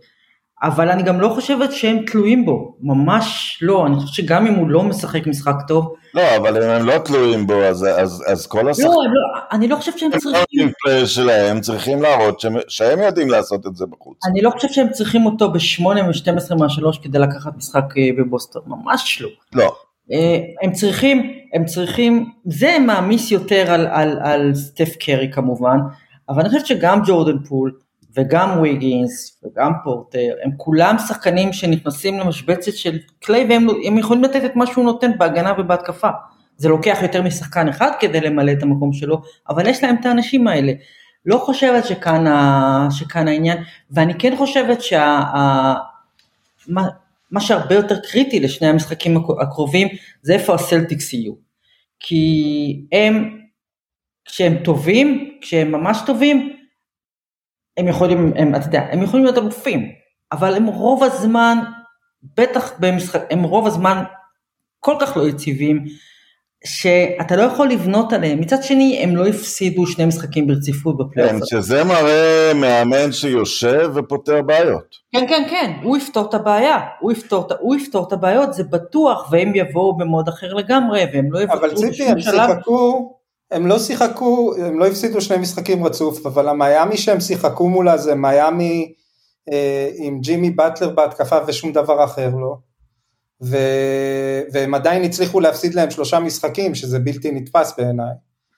[0.64, 4.70] אבל אני גם לא חושבת שהם תלויים בו, ממש לא, אני חושבת שגם אם הוא
[4.70, 5.94] לא משחק משחק טוב...
[6.14, 8.92] לא, אבל אם הם לא תלויים בו, אז, אז, אז כל השחקנים...
[8.92, 10.68] לא, לא, אני לא חושבת שהם צריכים...
[10.88, 14.18] הם שלהם צריכים להראות שהם, שהם יודעים לעשות את זה בחוץ.
[14.32, 19.22] אני לא חושב שהם צריכים אותו ב-8 ו-12 מהשלוש כדי לקחת משחק אה, בבוסטון, ממש
[19.22, 19.30] לא.
[19.54, 19.76] לא.
[20.12, 25.78] אה, הם צריכים, הם צריכים, זה מעמיס יותר על, על, על סטף קרי כמובן,
[26.30, 27.72] אבל אני חושבת שגם ג'ורדן פול,
[28.18, 34.56] וגם ויגינס וגם פורטר, הם כולם שחקנים שנכנסים למשבצת של קליי והם יכולים לתת את
[34.56, 36.10] מה שהוא נותן בהגנה ובהתקפה.
[36.58, 40.48] זה לוקח יותר משחקן אחד כדי למלא את המקום שלו, אבל יש להם את האנשים
[40.48, 40.74] האלה.
[41.26, 43.58] לא חושבת שכאן, ה, שכאן העניין,
[43.92, 45.04] ואני כן חושבת שה...
[45.04, 45.74] ה,
[46.68, 46.88] מה,
[47.32, 49.88] מה שהרבה יותר קריטי לשני המשחקים הקרובים
[50.22, 51.34] זה איפה הסלטיקס יהיו.
[52.00, 53.40] כי הם
[54.26, 56.57] כשהם טובים, כשהם ממש טובים,
[57.78, 59.92] הם יכולים, הם, אתה יודע, הם יכולים להיות אלופים,
[60.32, 61.58] אבל הם רוב הזמן,
[62.38, 64.04] בטח במשחק, הם רוב הזמן
[64.80, 65.86] כל כך לא יציבים,
[66.66, 68.40] שאתה לא יכול לבנות עליהם.
[68.40, 71.34] מצד שני, הם לא הפסידו שני משחקים ברציפות בפלייאוף.
[71.34, 74.96] כן, שזה מראה מאמן שיושב ופותר בעיות.
[75.12, 79.28] כן, כן, כן, הוא יפתור את הבעיה, הוא יפתור, הוא יפתור את הבעיות, זה בטוח,
[79.32, 83.17] והם יבואו במוד אחר לגמרי, והם לא יוותרו אבל ציפי, הם שיחקו,
[83.52, 88.16] הם לא שיחקו, הם לא הפסידו שני משחקים רצוף, אבל המיאמי שהם שיחקו מולה זה
[88.16, 88.94] מיאמי
[89.52, 92.58] אה, עם ג'ימי באטלר בהתקפה ושום דבר אחר לא.
[93.44, 93.58] ו...
[94.54, 98.14] והם עדיין הצליחו להפסיד להם שלושה משחקים, שזה בלתי נתפס בעיניי.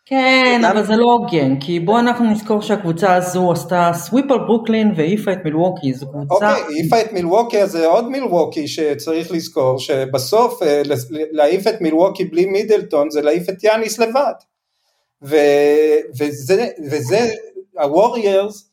[0.05, 4.91] כן, אבל זה לא הוגן, כי בואו אנחנו נזכור שהקבוצה הזו עשתה סוויפ על ברוקלין
[4.97, 6.33] והעיפה את מילווקי, זו קבוצה...
[6.33, 10.81] אוקיי, העיפה את מילווקי, אז זה עוד מילווקי שצריך לזכור, שבסוף אה,
[11.31, 14.33] להעיף את מילווקי בלי מידלטון זה להעיף את יאניס לבד.
[15.23, 15.35] ו...
[16.19, 17.31] וזה, וזה,
[17.73, 18.71] הווריירס,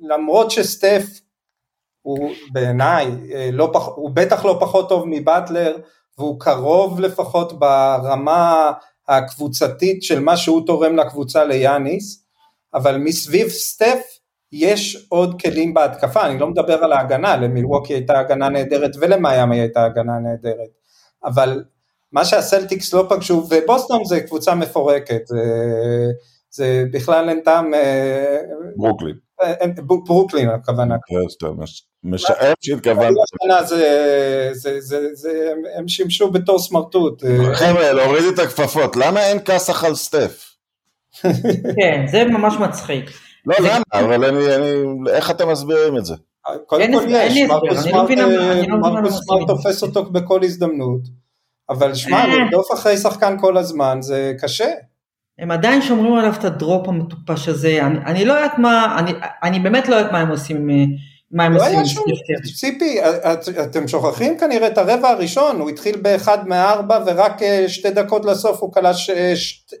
[0.00, 1.04] למרות שסטף
[2.02, 5.76] הוא בעיניי, אה, לא פח, הוא בטח לא פחות טוב מבטלר,
[6.18, 8.72] והוא קרוב לפחות ברמה
[9.08, 12.24] הקבוצתית של מה שהוא תורם לקבוצה ליאניס,
[12.74, 14.00] אבל מסביב סטף
[14.52, 19.84] יש עוד כלים בהתקפה, אני לא מדבר על ההגנה, למילווקי הייתה הגנה נהדרת ולמיאמי הייתה
[19.84, 20.70] הגנה נהדרת,
[21.24, 21.64] אבל
[22.12, 25.42] מה שהסלטיקס לא פגשו, ובוסטון זה קבוצה מפורקת, זה,
[26.50, 27.74] זה בכלל אין טעם...
[27.74, 28.36] אה,
[28.76, 29.14] ברוקלין.
[30.06, 30.96] ברוקלין הכוונה.
[32.04, 33.16] משער שהתכוונת.
[35.78, 37.22] הם שימשו בתור סמרטוט.
[37.52, 40.44] חבר'ה, להוריד את הכפפות, למה אין כסח על סטף?
[41.80, 43.10] כן, זה ממש מצחיק.
[43.46, 43.82] לא, למה?
[43.92, 44.38] אבל אני,
[45.10, 46.14] איך אתם מסבירים את זה?
[46.66, 47.78] קודם כל יש, מרקוס
[49.24, 51.00] סמארט תופס אותו בכל הזדמנות,
[51.70, 54.68] אבל שמע, לרדוף אחרי שחקן כל הזמן זה קשה.
[55.38, 59.60] הם עדיין שומרים עליו את הדרופ המטופש הזה, אני, אני לא יודעת מה, אני, אני
[59.60, 60.68] באמת לא יודעת מה הם עושים,
[61.30, 62.52] מה הם לא עושים סטיפטר.
[62.54, 67.90] ציפי, את, אתם שוכחים כנראה את הרבע הראשון, הוא התחיל באחד מארבע ורק אה, שתי
[67.90, 68.90] דקות לסוף הוא כלה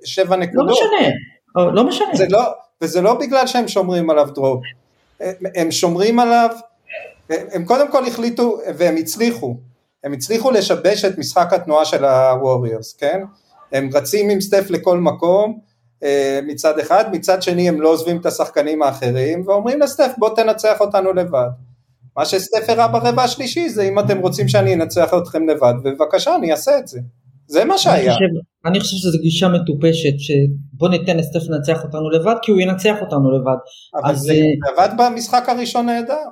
[0.04, 0.68] שבע נקודות.
[0.68, 2.14] לא משנה, לא משנה.
[2.14, 2.42] זה לא,
[2.82, 4.60] וזה לא בגלל שהם שומרים עליו דרופ,
[5.54, 6.50] הם שומרים עליו,
[7.30, 9.56] הם קודם כל החליטו, והם הצליחו,
[10.04, 13.20] הם הצליחו לשבש את משחק התנועה של הווריורס, כן?
[13.72, 15.58] הם רצים עם סטף לכל מקום
[16.02, 20.80] אה, מצד אחד, מצד שני הם לא עוזבים את השחקנים האחרים ואומרים לסטף בוא תנצח
[20.80, 21.48] אותנו לבד.
[22.16, 26.52] מה שסטף הראה ברבע השלישי זה אם אתם רוצים שאני אנצח אתכם לבד, בבקשה אני
[26.52, 27.00] אעשה את זה.
[27.46, 27.96] זה מה שהיה.
[27.96, 28.24] אני חושב,
[28.66, 33.38] אני חושב שזו גישה מטופשת, שבוא ניתן לסטף לנצח אותנו לבד, כי הוא ינצח אותנו
[33.38, 33.56] לבד.
[33.94, 36.24] אבל זה אה, עבד במשחק הראשון נהדר.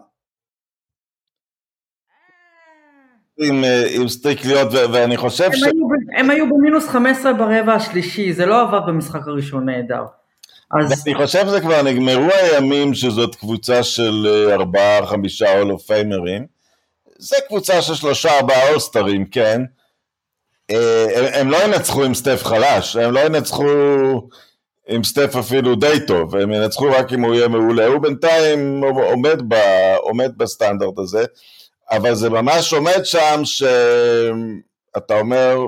[3.38, 5.62] עם, אה, עם סטריקליות ואני חושב הם ש...
[5.62, 10.04] היו, הם היו במינוס 15 ברבע השלישי, זה לא עבד במשחק הראשון נהדר.
[10.70, 11.06] אז...
[11.06, 16.46] אני חושב שזה כבר נגמרו הימים שזאת קבוצה של אה, ארבעה, חמישה אולופיימרים.
[17.18, 19.62] זה קבוצה של שלושה, ארבעה אולסטרים, כן.
[20.70, 23.64] אה, הם, הם לא ינצחו עם סטף חלש, הם לא ינצחו
[24.88, 27.86] עם סטף אפילו די טוב, הם ינצחו רק אם הוא יהיה מעולה.
[27.86, 29.54] הוא בינתיים עומד, ב,
[29.98, 31.24] עומד בסטנדרט הזה.
[31.90, 35.58] אבל זה ממש עומד שם שאתה אומר,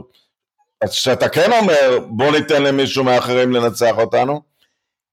[0.90, 4.40] שאתה כן אומר, בוא ניתן למישהו מאחרים לנצח אותנו,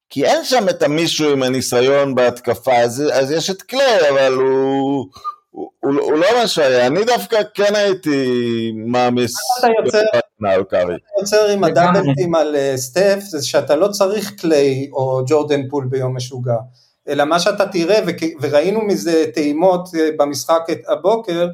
[0.09, 5.05] כי אין שם את המישהו עם הניסיון בהתקפה, אז, אז יש את קליי, אבל הוא,
[5.49, 9.67] הוא, הוא, הוא לא מה שהיה, אני דווקא כן הייתי מעמיס אתה
[11.19, 11.49] יוצר?
[11.49, 16.55] עם הדאבלטים על אה, סטף, זה שאתה לא צריך קליי או ג'ורדן פול ביום משוגע.
[17.07, 17.99] אלא מה שאתה תראה,
[18.41, 21.47] וראינו מזה טעימות אה, במשחק הבוקר,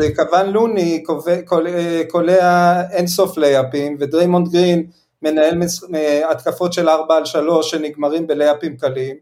[0.00, 1.02] זה כוון לוני
[2.08, 4.86] קולע אינסוף לייפים, ודריימונד גרין
[5.22, 5.62] מנהל
[6.30, 9.16] התקפות של 4 על 3 שנגמרים בלייפים קלים,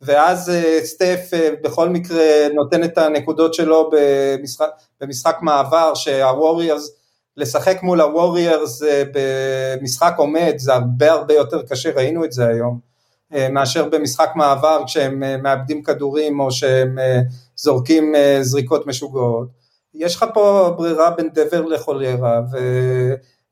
[0.00, 4.68] ואז אה, סטף אה, בכל מקרה נותן את הנקודות שלו במשחק,
[5.00, 6.90] במשחק מעבר, שהווריירס,
[7.36, 8.82] לשחק מול הווריירס
[9.12, 12.91] במשחק עומד זה הרבה הרבה יותר קשה, ראינו את זה היום.
[13.34, 17.20] אה, מאשר במשחק מעבר כשהם אה, מאבדים כדורים או שהם אה,
[17.56, 19.48] זורקים זריקות משוגעות.
[19.94, 22.58] יש לך פה ברירה בין דבר לחולרה, ו...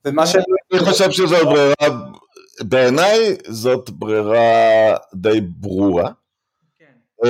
[0.05, 0.37] ומה ש...
[0.73, 2.01] אני חושב שזאת ברירה,
[2.61, 6.11] בעיניי זאת ברירה די ברורה.
[6.79, 7.27] כן.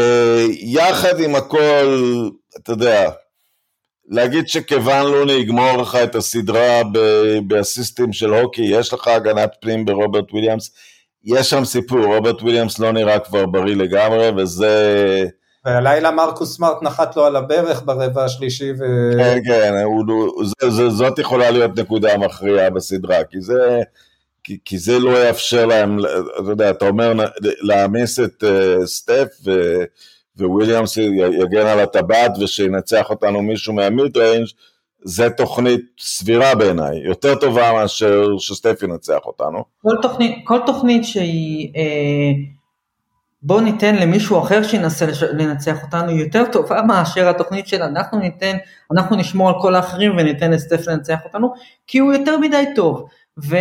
[0.51, 1.99] יחד עם הכל,
[2.57, 3.11] אתה יודע,
[4.09, 6.83] להגיד שקוון לוני יגמור לך את הסדרה
[7.47, 10.71] באסיסטים של הוקי, יש לך הגנת פנים ברוברט וויליאמס,
[11.25, 15.25] יש שם סיפור, רוברט וויליאמס לא נראה כבר בריא לגמרי, וזה...
[15.65, 19.11] והלילה מרקוס סמארט נחת לו על הברך ברבע השלישי ו...
[19.17, 23.83] כן, כן, הוא, זה, זה, זאת יכולה להיות נקודה מכריעה בסדרה, כי זה,
[24.45, 25.99] כי, כי זה לא יאפשר להם,
[26.41, 27.13] אתה יודע, אתה אומר
[27.61, 29.51] להעמיס את uh, סטף ו,
[30.39, 30.97] וויליאמס
[31.43, 34.47] יגן על הטבעת ושינצח אותנו מישהו מה mid-range,
[35.05, 39.65] זה תוכנית סבירה בעיניי, יותר טובה מאשר שסטף ינצח אותנו.
[39.83, 42.33] כל תוכנית, כל תוכנית שהיא, אה,
[43.43, 48.57] בוא ניתן למישהו אחר שינסה לנצח אותנו, יותר טובה מאשר התוכנית של אנחנו ניתן,
[48.93, 51.53] אנחנו נשמור על כל האחרים וניתן לסטף לנצח אותנו,
[51.87, 53.09] כי הוא יותר מדי טוב.
[53.45, 53.57] ו...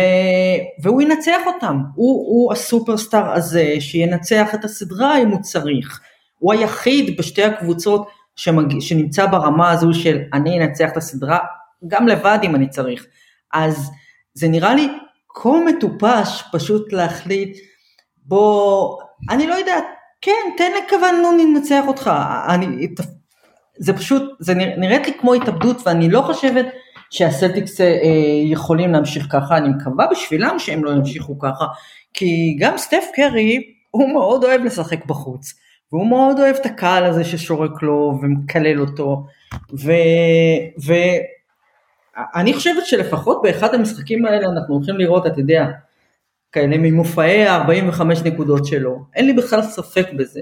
[0.82, 6.00] והוא ינצח אותם, הוא, הוא הסופרסטאר הזה שינצח את הסדרה אם הוא צריך,
[6.38, 8.80] הוא היחיד בשתי הקבוצות שמג...
[8.80, 11.38] שנמצא ברמה הזו של אני אנצח את הסדרה
[11.86, 13.06] גם לבד אם אני צריך,
[13.52, 13.90] אז
[14.34, 14.88] זה נראה לי
[15.28, 17.58] כה מטופש פשוט להחליט
[18.16, 18.98] בוא,
[19.30, 19.84] אני לא יודעת,
[20.20, 22.10] כן תן לכוון לנצח אותך,
[22.48, 22.88] אני,
[23.78, 26.66] זה פשוט, זה נראית לי כמו התאבדות ואני לא חושבת
[27.10, 27.86] שהסלטיקס אה,
[28.44, 31.66] יכולים להמשיך ככה, אני מקווה בשבילם שהם לא ימשיכו ככה,
[32.14, 35.54] כי גם סטף קרי הוא מאוד אוהב לשחק בחוץ,
[35.92, 39.24] והוא מאוד אוהב את הקהל הזה ששורק לו ומקלל אותו,
[42.34, 45.66] ואני חושבת שלפחות באחד המשחקים האלה אנחנו הולכים לראות, אתה יודע,
[46.52, 50.40] כאלה ממופעי ה-45 נקודות שלו, אין לי בכלל ספק בזה,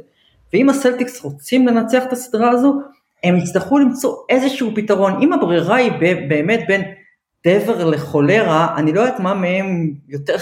[0.53, 2.81] ואם הסלטיקס רוצים לנצח את הסדרה הזו,
[3.25, 5.23] הם יצטרכו למצוא איזשהו פתרון.
[5.23, 5.93] אם הברירה היא
[6.29, 6.83] באמת בין
[7.47, 10.37] דבר לחולרה, אני לא יודעת מה מהם יותר,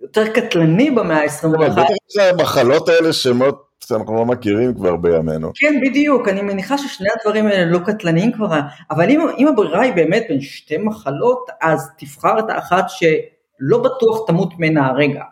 [0.00, 1.48] יותר קטלני במאה ה-21.
[1.48, 1.82] בטח
[2.30, 5.50] המחלות האלה שמות שאנחנו לא מכירים כבר בימינו.
[5.54, 8.46] כן, בדיוק, אני מניחה ששני הדברים האלה לא קטלניים כבר,
[8.90, 14.26] אבל אם, אם הברירה היא באמת בין שתי מחלות, אז תבחר את האחת שלא בטוח
[14.26, 15.22] תמות ממנה הרגע,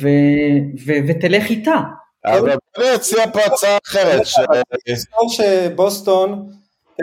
[0.00, 0.08] ו,
[0.86, 1.80] ו, ותלך איתה.
[2.26, 4.22] אבל אני אציע פה הצעה אחרת.
[4.88, 6.48] תזכור שבוסטון,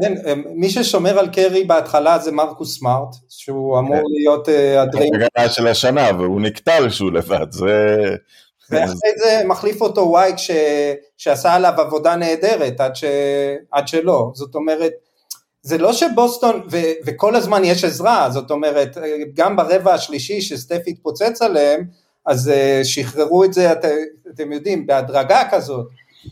[0.02, 0.14] כן,
[0.56, 4.04] מי ששומר על קרי בהתחלה זה מרקוס סמארט, שהוא אמור כן.
[4.08, 5.14] להיות אה, הדרים.
[5.14, 7.96] הגנה של השנה, והוא נקטע כשהוא לבד, זה...
[8.72, 10.52] ואחרי זה מחליף אותו וייט ש...
[11.18, 13.04] שעשה עליו עבודה נהדרת עד, ש...
[13.72, 14.92] עד שלא, זאת אומרת,
[15.62, 16.78] זה לא שבוסטון, ו...
[17.06, 18.98] וכל הזמן יש עזרה, זאת אומרת,
[19.34, 21.84] גם ברבע השלישי שסטף התפוצץ עליהם,
[22.26, 23.86] אז uh, שחררו את זה, את,
[24.34, 25.88] אתם יודעים, בהדרגה כזאת,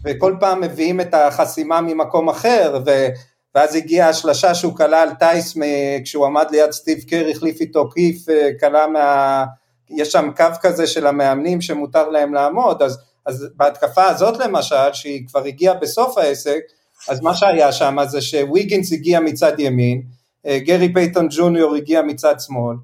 [0.06, 3.08] וכל פעם מביאים את החסימה ממקום אחר, ו,
[3.56, 5.58] ואז הגיעה השלשה שהוא כלה על טייס
[6.04, 8.26] כשהוא עמד ליד סטיב קר, החליף איתו כיף,
[8.60, 9.46] כלה אה, מה...
[9.90, 15.28] יש שם קו כזה של המאמנים שמותר להם לעמוד, אז, אז בהתקפה הזאת למשל, שהיא
[15.28, 16.60] כבר הגיעה בסוף העסק,
[17.10, 20.02] אז מה שהיה שם זה שוויגינס הגיע מצד ימין,
[20.46, 22.76] אה, גרי פייטון ג'וניור הגיע מצד שמאל,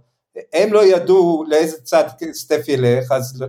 [0.53, 3.43] הם לא ידעו לאיזה צד סטף ילך, אז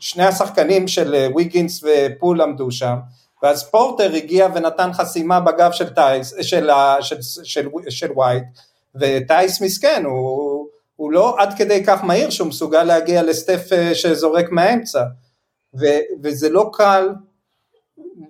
[0.00, 2.96] שני השחקנים של ויגינס ופול עמדו שם,
[3.42, 8.44] ואז פורטר הגיע ונתן חסימה בגב של טייס, של, של, של, של ווייט,
[8.94, 10.53] וטייס מסכן, הוא,
[10.96, 15.02] הוא לא עד כדי כך מהיר שהוא מסוגל להגיע לסטף אה, שזורק מהאמצע,
[15.80, 15.84] ו,
[16.22, 17.08] וזה לא קל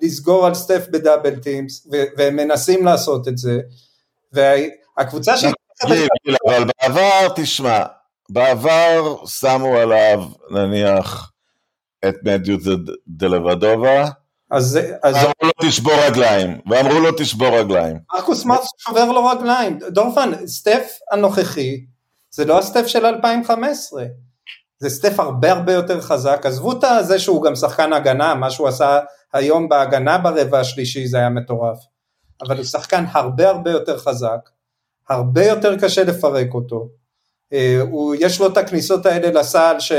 [0.02, 3.60] לסגור על סטף ב double teams, והם מנסים לעשות את זה,
[4.32, 5.44] והקבוצה ש...
[6.46, 7.82] אבל בעבר, תשמע,
[8.30, 11.30] בעבר שמו עליו נניח
[12.08, 12.58] את מדיו
[13.08, 14.08] דלבדובה,
[14.50, 15.16] אז, אז...
[15.16, 17.98] אמרו לו תשבור רגליים, ואמרו לו תשבור רגליים.
[18.14, 21.84] מרקוס מרקוס שובר לו רגליים, דורפן, סטף הנוכחי,
[22.34, 24.04] זה לא הסטף של 2015,
[24.78, 28.68] זה סטף הרבה הרבה יותר חזק, עזבו את זה שהוא גם שחקן הגנה, מה שהוא
[28.68, 29.00] עשה
[29.32, 31.78] היום בהגנה ברבע השלישי זה היה מטורף,
[32.42, 34.50] אבל הוא שחקן הרבה הרבה יותר חזק,
[35.08, 36.88] הרבה יותר קשה לפרק אותו.
[37.52, 39.92] אה, הוא, יש לו את הכניסות האלה לסל ש,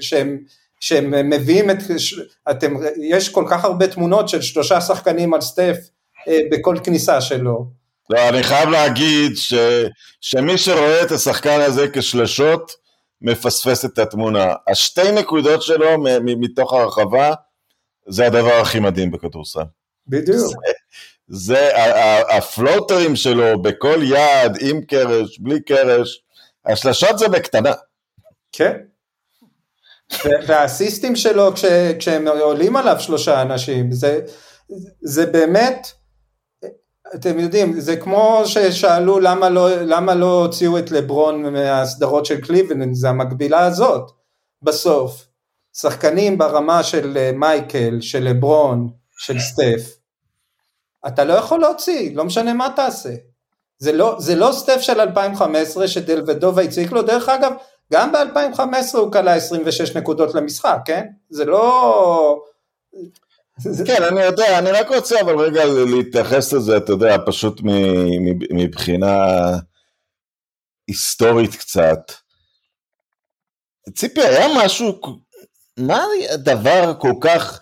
[0.00, 0.38] שהם,
[0.80, 1.76] שהם מביאים את,
[2.50, 5.76] אתם, יש כל כך הרבה תמונות של שלושה שחקנים על סטף
[6.28, 7.77] אה, בכל כניסה שלו.
[8.10, 9.54] לא, אני חייב להגיד ש,
[10.20, 12.72] שמי שרואה את השחקן הזה כשלשות,
[13.22, 14.54] מפספס את התמונה.
[14.68, 15.88] השתי נקודות שלו
[16.24, 17.34] מתוך הרחבה,
[18.08, 19.60] זה הדבר הכי מדהים בכדורסל.
[20.06, 20.38] בדיוק.
[20.38, 20.54] זה,
[21.28, 21.70] זה
[22.36, 26.22] הפלוטרים שלו בכל יעד, עם קרש, בלי קרש,
[26.66, 27.72] השלשות זה בקטנה.
[28.52, 28.76] כן.
[30.46, 31.64] והאסיסטים שלו כש,
[31.98, 34.20] כשהם עולים עליו שלושה אנשים, זה,
[35.02, 35.92] זה באמת,
[37.14, 42.94] אתם יודעים, זה כמו ששאלו למה לא, למה לא הוציאו את לברון מהסדרות של קליבלנד,
[42.94, 44.10] זה המקבילה הזאת,
[44.62, 45.28] בסוף.
[45.72, 49.98] שחקנים ברמה של מייקל, של לברון, של סטף,
[51.06, 53.14] אתה לא יכול להוציא, לא משנה מה תעשה.
[53.78, 57.52] זה לא, זה לא סטף של 2015 שדלבדובה הציג לו, דרך אגב,
[57.92, 61.06] גם ב-2015 הוא כלה 26 נקודות למשחק, כן?
[61.30, 62.42] זה לא...
[63.86, 67.60] כן, אני יודע, אני רק רוצה אבל רגע להתייחס לזה, אתה יודע, פשוט
[68.50, 69.26] מבחינה
[70.88, 72.12] היסטורית קצת.
[73.94, 75.00] ציפי, היה משהו,
[75.78, 77.60] מה הדבר כל כך...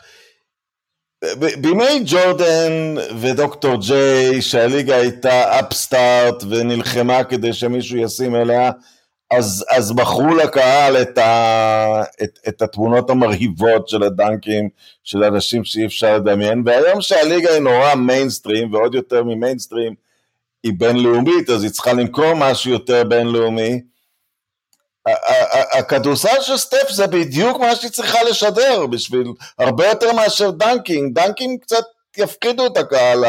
[1.60, 2.72] בימי ג'ורדן
[3.20, 8.70] ודוקטור ג'יי, שהליגה הייתה אפסטארט ונלחמה כדי שמישהו ישים אליה,
[9.30, 14.68] אז, אז מכרו לקהל את, ה, את, את התמונות המרהיבות של הדנקים
[15.04, 19.94] של אנשים שאי אפשר לדמיין, והיום שהליגה היא נורא מיינסטרים, ועוד יותר ממיינסטרים,
[20.62, 23.80] היא בינלאומית, אז היא צריכה למכור משהו יותר בינלאומי.
[25.72, 31.60] הכדורסל של סטף זה בדיוק מה שהיא צריכה לשדר בשביל הרבה יותר מאשר dunking, dunking
[31.60, 31.84] קצת
[32.16, 33.24] יפחידו את הקהל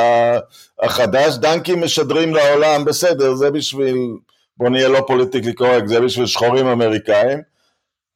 [0.79, 3.95] החדש, דנקים משדרים לעולם, בסדר, זה בשביל,
[4.57, 7.39] בוא נהיה לא politically correct, זה בשביל שחורים אמריקאים,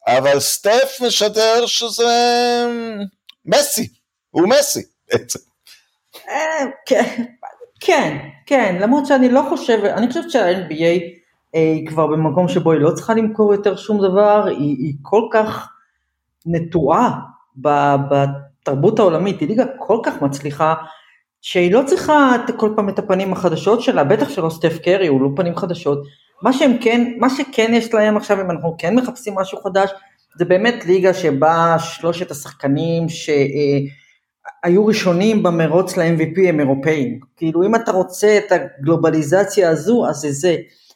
[0.07, 2.65] אבל סטף משדר שזה
[3.45, 3.87] מסי,
[4.31, 5.39] הוא מסי בעצם.
[6.29, 7.23] אה, כן,
[7.79, 11.21] כן, כן, למרות שאני לא חושבת, אני חושבת שה-NBA
[11.53, 15.67] היא כבר במקום שבו היא לא צריכה למכור יותר שום דבר, היא, היא כל כך
[16.45, 17.19] נטועה
[17.55, 20.73] בתרבות העולמית, היא ליגה כל כך מצליחה,
[21.41, 25.29] שהיא לא צריכה כל פעם את הפנים החדשות שלה, בטח שלא סטף קרי, הוא לא
[25.35, 25.99] פנים חדשות.
[26.41, 29.91] מה שהם כן, מה שכן יש להם עכשיו, אם אנחנו כן מחפשים משהו חדש,
[30.37, 37.19] זה באמת ליגה שבה שלושת השחקנים שהיו ראשונים במרוץ ל-MVP הם אירופאים.
[37.37, 40.55] כאילו אם אתה רוצה את הגלובליזציה הזו, אז זה זה.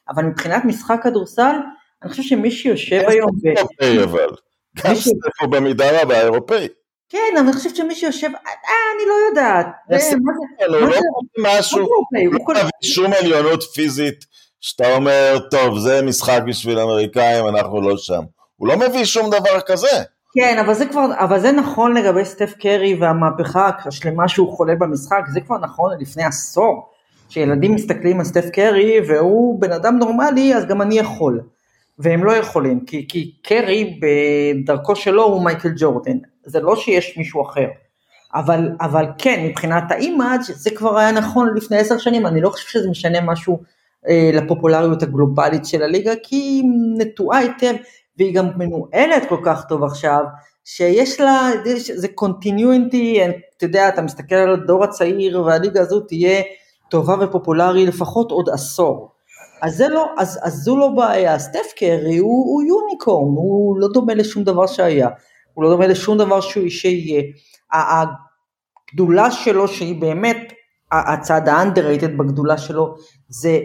[0.09, 1.55] אבל מבחינת משחק כדורסל,
[2.03, 3.29] אני חושב שמי שיושב היום...
[3.45, 4.29] אירופאי אבל,
[4.77, 6.67] גם סטף הוא במידה רבה אירופאי.
[7.09, 8.51] כן, אבל אני חושבת שמי שיושב, אה,
[8.95, 9.65] אני לא יודעת.
[10.67, 10.97] הוא לא
[11.39, 14.25] משהו, הוא לא מביא שום עליונות פיזית,
[14.67, 18.21] שאתה אומר, טוב, זה משחק בשביל אמריקאים, אנחנו לא שם.
[18.55, 20.03] הוא לא מביא שום דבר כזה.
[20.33, 25.21] כן, אבל זה כבר, אבל זה נכון לגבי סטף קרי והמהפכה השלמה שהוא חולה במשחק,
[25.33, 26.89] זה כבר נכון לפני עשור.
[27.29, 31.41] שילדים מסתכלים על סטף קרי והוא בן אדם נורמלי אז גם אני יכול
[31.99, 37.41] והם לא יכולים כי, כי קרי בדרכו שלו הוא מייקל ג'ורדן זה לא שיש מישהו
[37.41, 37.67] אחר
[38.35, 42.69] אבל, אבל כן מבחינת האימאג' זה כבר היה נכון לפני עשר שנים אני לא חושב
[42.69, 43.74] שזה משנה משהו
[44.33, 46.63] לפופולריות הגלובלית של הליגה כי היא
[46.97, 47.73] נטועה היטב
[48.17, 50.19] והיא גם מנוהלת כל כך טוב עכשיו
[50.65, 51.49] שיש לה,
[51.95, 53.19] זה קונטיניוינטי,
[53.57, 56.41] אתה יודע, אתה מסתכל על הדור הצעיר והליגה הזו תהיה
[56.89, 59.11] טובה ופופולרי לפחות עוד עשור.
[59.61, 63.87] אז זה לא, אז, אז זו לא בעיה, סטף קרי הוא, הוא יוניקורן, הוא לא
[63.93, 65.09] דומה לשום דבר שהיה,
[65.53, 67.21] הוא לא דומה לשום דבר שהוא, שיהיה.
[68.91, 70.53] הגדולה שלו שהיא באמת
[70.91, 72.95] הצד האנדררייטד בגדולה שלו
[73.29, 73.59] זה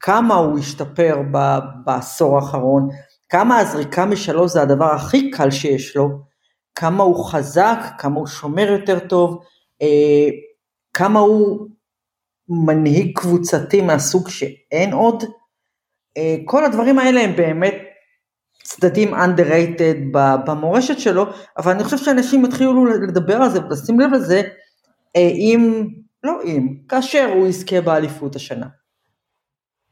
[0.00, 2.88] כמה הוא השתפר ב, בעשור האחרון,
[3.28, 6.08] כמה הזריקה משלוש זה הדבר הכי קל שיש לו,
[6.74, 9.44] כמה הוא חזק, כמה הוא שומר יותר טוב,
[9.82, 10.28] אה,
[10.94, 11.68] כמה הוא
[12.48, 15.24] מנהיג קבוצתי מהסוג שאין עוד,
[16.16, 17.74] אה, כל הדברים האלה הם באמת
[18.62, 21.26] צדדים underrated במורשת שלו,
[21.58, 24.42] אבל אני חושב שאנשים יתחילו לדבר על זה ולשים לב לזה,
[25.16, 25.88] אה, אם,
[26.24, 28.66] לא אם, כאשר הוא יזכה באליפות השנה.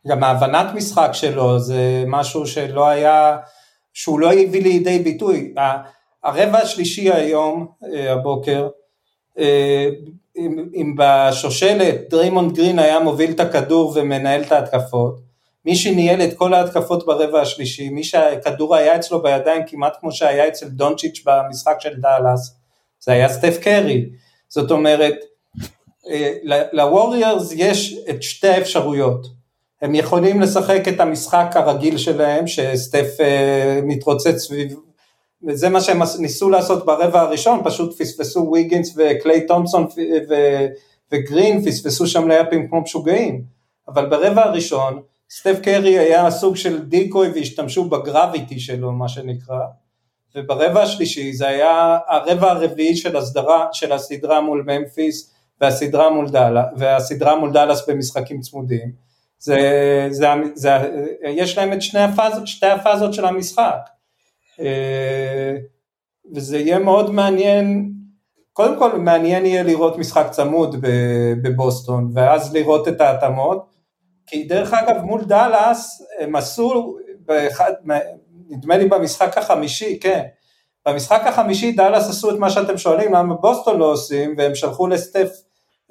[0.07, 3.39] גם ההבנת משחק שלו זה משהו שלא היה,
[3.93, 5.55] שהוא לא הביא לידי ביטוי.
[6.25, 8.69] הרבע השלישי היום, אה, הבוקר,
[10.37, 15.21] אם, אם בשושלת דריימונד גרין היה מוביל את הכדור ומנהל את ההתקפות,
[15.65, 20.49] מי שניהל את כל ההתקפות ברבע השלישי, מי שהכדור היה אצלו בידיים כמעט כמו שהיה
[20.49, 22.57] אצל דונצ'יץ' במשחק של דאלאס,
[23.01, 24.07] זה היה סטף קרי.
[24.49, 25.15] זאת אומרת,
[26.11, 26.33] אה,
[26.73, 29.42] לווריורס יש את שתי האפשרויות.
[29.83, 34.77] הם יכולים לשחק את המשחק הרגיל שלהם, שסטף אה, מתרוצץ סביב
[35.47, 39.87] וזה מה שהם ניסו לעשות ברבע הראשון, פשוט פספסו ויגינס וקליי תומפסון
[41.13, 43.45] וגרין, פספסו שם לאפים כמו משוגעים.
[43.89, 49.61] אבל ברבע הראשון, סטף קרי היה סוג של דיקוי והשתמשו בגרביטי שלו, מה שנקרא,
[50.37, 57.89] וברבע השלישי זה היה הרבע הרביעי של הסדרה, של הסדרה מול ממפיס והסדרה מול דאלאס
[57.89, 59.12] במשחקים צמודים.
[59.43, 60.71] זה, זה, זה,
[61.25, 63.89] יש להם את שני הפאז, שתי הפאזות של המשחק.
[64.61, 65.57] אה,
[66.35, 67.93] וזה יהיה מאוד מעניין,
[68.53, 70.77] קודם כל מעניין יהיה לראות משחק צמוד
[71.43, 73.75] בבוסטון ואז לראות את ההתאמות,
[74.27, 77.73] כי דרך אגב מול דאלאס הם עשו, באחד,
[78.49, 80.23] נדמה לי במשחק החמישי, כן,
[80.87, 85.29] במשחק החמישי דאלאס עשו את מה שאתם שואלים למה בוסטון לא עושים והם שלחו לסטף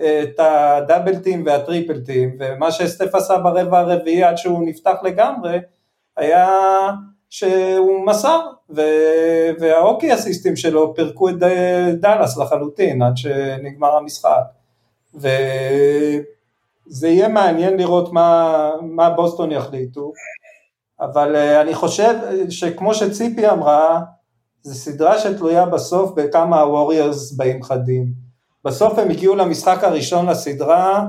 [0.02, 5.60] את הדאבל טים והטריפל טים ומה שסטף עשה ברבע הרביעי עד שהוא נפתח לגמרי
[6.18, 6.48] היה
[7.30, 8.40] שהוא מסר,
[9.60, 11.36] והאוקי אסיסטים שלו פירקו את
[12.00, 14.44] דאלאס לחלוטין עד שנגמר המשחק.
[15.16, 20.12] וזה יהיה מעניין לראות מה, מה בוסטון יחליטו.
[21.02, 22.16] אבל אה, אני חושב
[22.50, 24.02] שכמו שציפי אמרה,
[24.64, 28.21] זו סדרה שתלויה בסוף בכמה הווריורס באים חדים.
[28.66, 31.06] בסוף הם הגיעו למשחק הראשון לסדרה,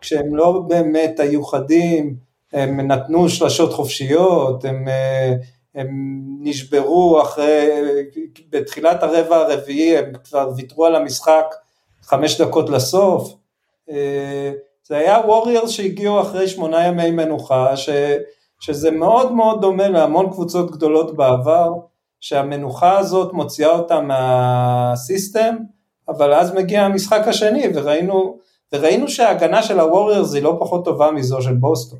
[0.00, 2.16] כשהם לא באמת היו חדים,
[2.52, 5.32] הם נתנו שלשות חופשיות, הם, אה,
[5.74, 5.88] הם
[6.40, 7.68] נשברו אחרי,
[8.50, 11.44] בתחילת הרבע הרביעי הם כבר ויתרו על המשחק
[12.02, 13.34] חמש דקות לסוף.
[13.90, 14.52] אה,
[14.86, 17.88] זה היה ווריורס שהגיעו אחרי שמונה ימי מנוחה, ש,
[18.60, 21.72] שזה מאוד מאוד דומה להמון קבוצות גדולות בעבר,
[22.20, 25.56] שהמנוחה הזאת מוציאה אותם מהסיסטם,
[26.08, 28.38] אבל אז מגיע המשחק השני וראינו,
[28.72, 31.98] וראינו שההגנה של הווריורס היא לא פחות טובה מזו של בוסטון.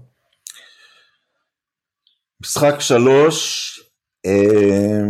[2.42, 3.70] משחק שלוש,
[4.26, 5.00] אה,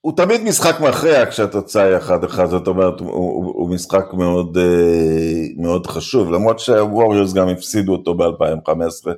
[0.00, 4.58] הוא תמיד משחק מכריע כשהתוצאה היא אחת אחת, זאת אומרת, הוא, הוא, הוא משחק מאוד,
[4.58, 9.10] אה, מאוד חשוב, למרות שהווריורס גם הפסידו אותו ב-2015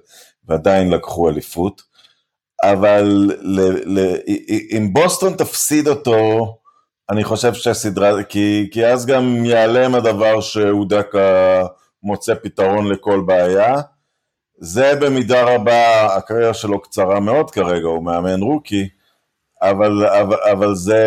[0.49, 1.83] ועדיין לקחו אליפות,
[2.65, 3.61] אבל ל,
[3.99, 4.17] ל,
[4.77, 6.47] אם בוסטון תפסיד אותו,
[7.11, 11.63] אני חושב שהסדרה, כי, כי אז גם ייעלם הדבר שהוא דווקא
[12.03, 13.81] מוצא פתרון לכל בעיה.
[14.59, 18.89] זה במידה רבה, הקריירה שלו קצרה מאוד כרגע, הוא מאמן רוקי,
[19.63, 21.07] אבל, אבל, אבל זה,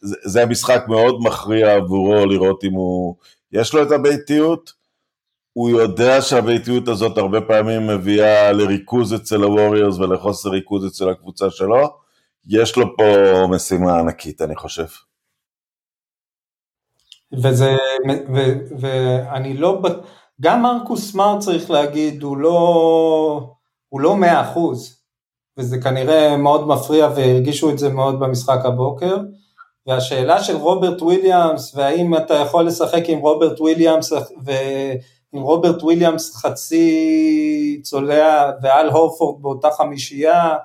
[0.00, 3.14] זה, זה משחק מאוד מכריע עבורו לראות אם הוא,
[3.52, 4.72] יש לו את הביתיות,
[5.52, 12.03] הוא יודע שהביתיות הזאת הרבה פעמים מביאה לריכוז אצל הווריורס ולחוסר ריכוז אצל הקבוצה שלו,
[12.48, 13.04] יש לו פה
[13.50, 14.86] משימה ענקית אני חושב.
[17.42, 17.76] וזה,
[18.34, 18.38] ו,
[18.80, 19.82] ואני לא,
[20.40, 23.50] גם מרקוס סמארט צריך להגיד, הוא לא,
[23.88, 25.00] הוא לא מאה אחוז,
[25.58, 29.16] וזה כנראה מאוד מפריע והרגישו את זה מאוד במשחק הבוקר,
[29.86, 37.80] והשאלה של רוברט וויליאמס, והאם אתה יכול לשחק עם רוברט וויליאמס, ועם רוברט וויליאמס חצי
[37.82, 40.56] צולע ואל הורפורד באותה חמישייה,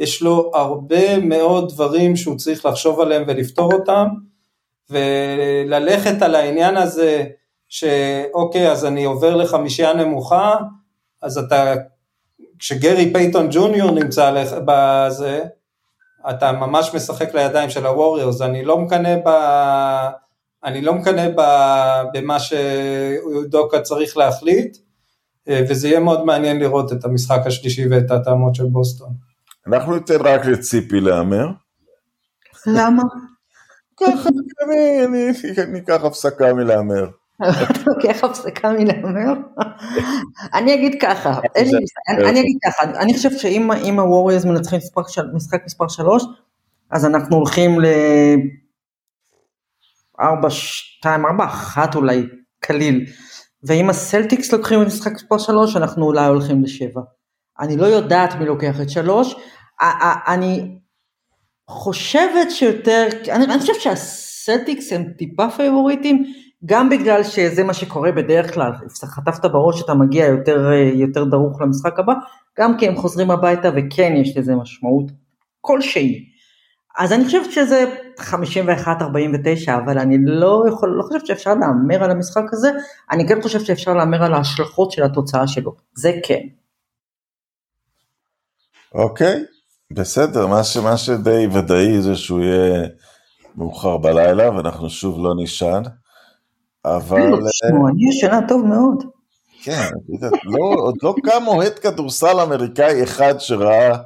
[0.00, 4.06] יש לו הרבה מאוד דברים שהוא צריך לחשוב עליהם ולפתור אותם,
[4.90, 7.24] וללכת על העניין הזה
[7.68, 10.56] שאוקיי, אז אני עובר לחמישייה נמוכה,
[11.22, 11.74] אז אתה,
[12.58, 15.44] כשגרי פייטון ג'וניור נמצא בזה,
[16.30, 19.28] אתה ממש משחק לידיים של הווריורס, אני לא מקנא ב...
[20.64, 21.28] אני לא מקנא.
[22.14, 24.76] במה שדוקה צריך להחליט,
[25.48, 29.29] וזה יהיה מאוד מעניין לראות את המשחק השלישי ואת הטעמות של בוסטון.
[29.66, 31.46] אנחנו ניתן רק לציפי להמר.
[32.66, 33.02] למה?
[33.96, 34.28] ככה,
[35.58, 37.08] אני אקח הפסקה מלהמר.
[37.86, 39.32] לוקח הפסקה מלהמר?
[40.54, 41.40] אני אגיד ככה,
[42.08, 44.80] אני אגיד ככה, אני חושב שאם הווריורס מנצחים
[45.34, 46.24] משחק מספר 3,
[46.90, 47.86] אז אנחנו הולכים ל...
[50.20, 52.26] 4, 2, 4, 1 אולי,
[52.60, 53.06] קליל.
[53.64, 57.00] ואם הסלטיקס לוקחים משחק מספר 3, אנחנו אולי הולכים ל-7.
[57.60, 59.36] אני לא יודעת מי לוקח את 3,
[60.28, 60.78] אני
[61.68, 66.24] חושבת שיותר, אני, אני חושב שהסלטיקס הם טיפה פייבוריטים,
[66.66, 68.72] גם בגלל שזה מה שקורה בדרך כלל,
[69.04, 72.12] חטפת בראש שאתה מגיע יותר, יותר דרוך למשחק הבא,
[72.58, 75.10] גם כי הם חוזרים הביתה וכן יש לזה משמעות
[75.60, 76.24] כלשהי.
[76.98, 77.84] אז אני חושבת שזה
[78.18, 78.90] 51-49,
[79.84, 82.70] אבל אני לא יכול, לא חושבת שאפשר להמר על המשחק הזה,
[83.10, 86.40] אני כן חושבת שאפשר להמר על ההשלכות של התוצאה שלו, זה כן.
[88.94, 89.44] אוקיי,
[89.92, 92.86] בסדר, מה, ש, מה שדי ודאי זה שהוא יהיה
[93.56, 95.82] מאוחר בלילה ואנחנו שוב לא נישן.
[96.84, 97.22] אבל...
[97.22, 99.04] אני ישנה טוב מאוד.
[99.62, 99.88] כן,
[100.44, 103.96] לא, עוד לא קם אוהד כדורסל אמריקאי אחד שראה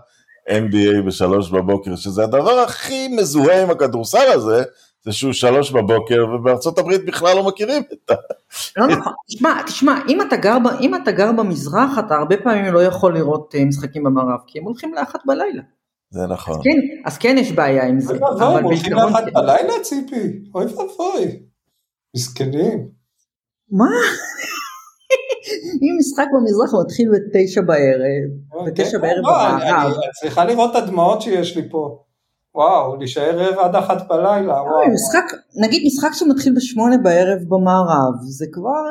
[0.49, 4.63] NBA בשלוש בבוקר, שזה הדבר הכי מזוהה עם הכדורסל הזה,
[5.05, 8.15] זה שהוא שלוש בבוקר, ובארצות הברית בכלל לא מכירים את ה...
[8.77, 12.83] לא נכון, תשמע, תשמע, אם אתה, גר, אם אתה גר במזרח, אתה הרבה פעמים לא
[12.83, 15.63] יכול לראות אה, משחקים במערב, כי הם הולכים לאחת בלילה.
[16.11, 16.55] זה נכון.
[16.55, 18.13] אז כן, אז כן יש בעיה עם זה.
[18.13, 20.45] אוי ואבוי, הם הולכים לאחת בלילה ציפי?
[20.55, 21.41] אוי ואבוי.
[22.17, 22.89] מסכנים.
[23.71, 23.85] מה?
[25.83, 29.93] אם משחק במזרח מתחיל בתשע בערב, בתשע בערב לא, במערב.
[29.93, 32.05] את צריכה לראות את הדמעות שיש לי פה.
[32.55, 34.93] וואו, להישאר רבע עד אחת בלילה, וואו.
[34.93, 38.85] משחק, נגיד משחק שמתחיל בשמונה בערב במערב, זה כבר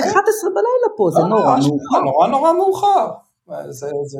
[0.00, 2.00] 11 בלילה פה, זה נורא מאוחר.
[2.04, 3.08] נורא נורא מאוחר.
[3.68, 4.18] זה, זה...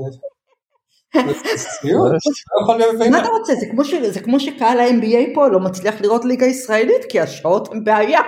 [3.11, 3.53] מה אתה רוצה,
[4.11, 8.21] זה כמו שקהל ה-NBA פה לא מצליח לראות ליגה ישראלית כי השעות הן בעיה.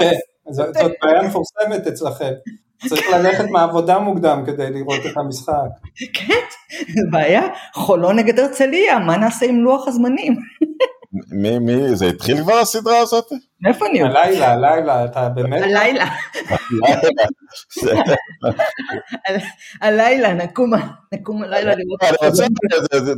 [0.00, 0.12] כן,
[0.50, 2.32] זאת בעיה מפורסמת אצלכם.
[2.88, 5.68] צריך ללכת מהעבודה מוקדם כדי לראות את המשחק.
[6.14, 6.34] כן,
[7.10, 7.42] בעיה,
[7.74, 10.36] חולון נגד הרצליה, מה נעשה עם לוח הזמנים?
[11.32, 13.32] מי, מי, זה התחיל כבר הסדרה הזאת?
[13.60, 14.26] מאיפה אני יודעת?
[14.26, 15.62] הלילה, הלילה, אתה באמת?
[15.62, 16.04] הלילה,
[19.80, 20.70] הלילה, נקום,
[21.14, 22.02] נקום הלילה לראות.
[22.02, 22.44] אני רוצה,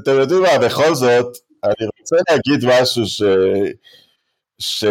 [0.03, 3.23] אתם יודעים מה, בכל זאת, אני רוצה להגיד משהו ש...
[4.65, 4.85] ש...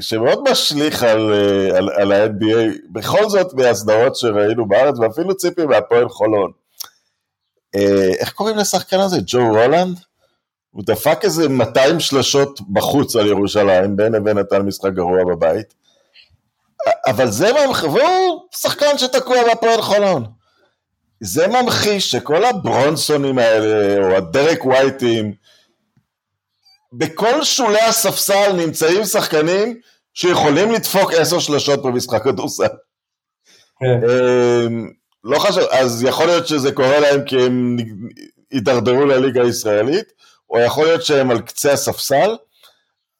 [0.00, 6.08] שמאוד משליך על, אה, על, על ה-NBA, בכל זאת מהסדרות שראינו בארץ, ואפילו ציפי מהפועל
[6.08, 6.50] חולון.
[7.74, 9.16] אה, איך קוראים לשחקן הזה?
[9.26, 9.98] ג'ו רולנד?
[10.70, 15.74] הוא דפק איזה 200 שלשות בחוץ על ירושלים, בין לבין נתן משחק גרוע בבית.
[17.06, 20.24] אבל זה ממחיש, והוא שחקן שתקוע בהפועל חולון.
[21.20, 25.34] זה ממחיש שכל הברונסונים האלה, או הדרק ווייטים,
[26.98, 29.80] בכל שולי הספסל נמצאים שחקנים
[30.14, 32.64] שיכולים לדפוק עשר שלשות במשחק כדורסל.
[33.80, 34.00] כן.
[34.08, 34.90] אמ,
[35.24, 37.76] לא חשוב, אז יכול להיות שזה קורה להם כי הם
[38.50, 40.04] הידרדרו לליגה הישראלית,
[40.50, 42.36] או יכול להיות שהם על קצה הספסל,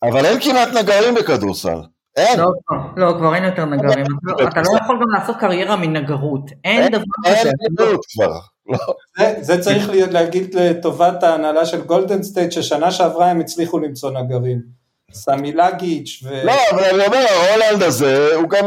[0.02, 1.78] אבל אין כמעט נגרים בכדורסל.
[2.16, 2.40] אין.
[2.40, 2.50] לא,
[2.96, 4.04] לא, כבר אין יותר נגרים.
[4.48, 6.50] אתה לא- לא יכול גם לעשות קריירה מנגרות.
[6.64, 7.50] אין דבר אין כזה.
[7.70, 8.38] גדות כבר.
[8.68, 8.78] לא.
[9.18, 14.10] זה- זה צריך להיות- להגיד לטובת ההנהלה של גולדן סטייט, ששנה שעברה הם הצליחו למצוא
[14.10, 14.60] נגרים.
[15.12, 16.44] סמי לגיץ' ו...
[16.44, 18.64] לא, אבל אני אומר, הרולנד הזה, הוא גם,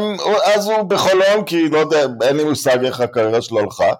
[0.56, 3.92] אז הוא בחולון, כי לא יודע, אין לי מושג איך הקריירה שלו הלכה,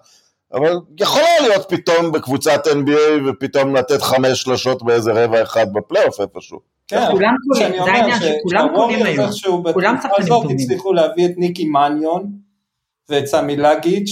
[0.52, 6.20] אבל יכול היה להיות פתאום בקבוצת NBA ופתאום לתת חמש שלושות באיזה רבע אחד בפלייאוף
[6.20, 6.58] איפשהו.
[6.88, 9.72] כן, כולם שאני זה העניין שכולם שהווריורס היום.
[9.72, 10.56] כולם שחקנים הזאת טובים.
[10.56, 12.30] הצליחו להביא את ניקי מניון
[13.08, 14.10] ואת סמיילגיץ'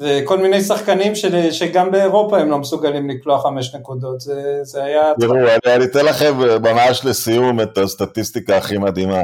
[0.00, 5.02] וכל מיני שחקנים של, שגם באירופה הם לא מסוגלים לקלוע חמש נקודות, זה, זה היה...
[5.20, 9.22] תראו, אני, אני אתן לכם ממש לסיום את הסטטיסטיקה הכי מדהימה.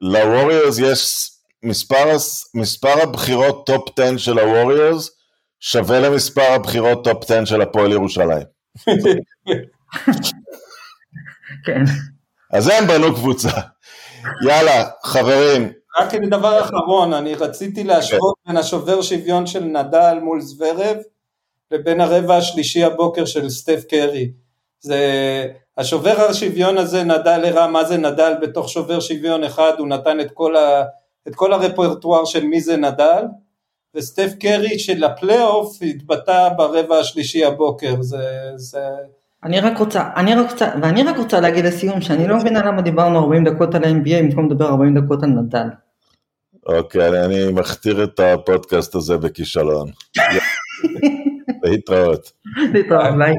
[0.00, 1.30] לווריורס יש
[1.62, 2.16] מספר,
[2.54, 5.10] מספר הבחירות טופ 10 של הווריורס
[5.60, 8.46] שווה למספר הבחירות טופ 10 של הפועל ירושלים.
[11.66, 11.84] כן.
[12.52, 13.50] אז הם בנו קבוצה.
[14.46, 20.96] יאללה, חברים, רק דבר אחרון, אני רציתי להשוות בין השובר שוויון של נדל מול זוורב
[21.70, 24.32] לבין הרבע השלישי הבוקר של סטף קרי.
[24.80, 24.98] זה,
[25.78, 30.30] השובר השוויון הזה, נדל הראה מה זה נדל בתוך שובר שוויון אחד, הוא נתן את
[30.30, 30.84] כל, ה,
[31.28, 33.24] את כל הרפרטואר של מי זה נדל,
[33.94, 38.78] וסטף קרי של הפלייאוף התבטא ברבע השלישי הבוקר, זה, זה
[39.44, 42.82] אני רק רוצה, אני רק רוצה, ואני רק רוצה להגיד לסיום שאני לא מבינה למה
[42.82, 45.68] דיברנו 40 דקות על ה-NBA במקום לדבר 40 דקות על נדאל.
[46.66, 49.90] אוקיי, אני, אני מכתיר את הפודקאסט הזה בכישלון.
[51.62, 52.32] להתראות.
[52.72, 53.34] להתראות, ביי.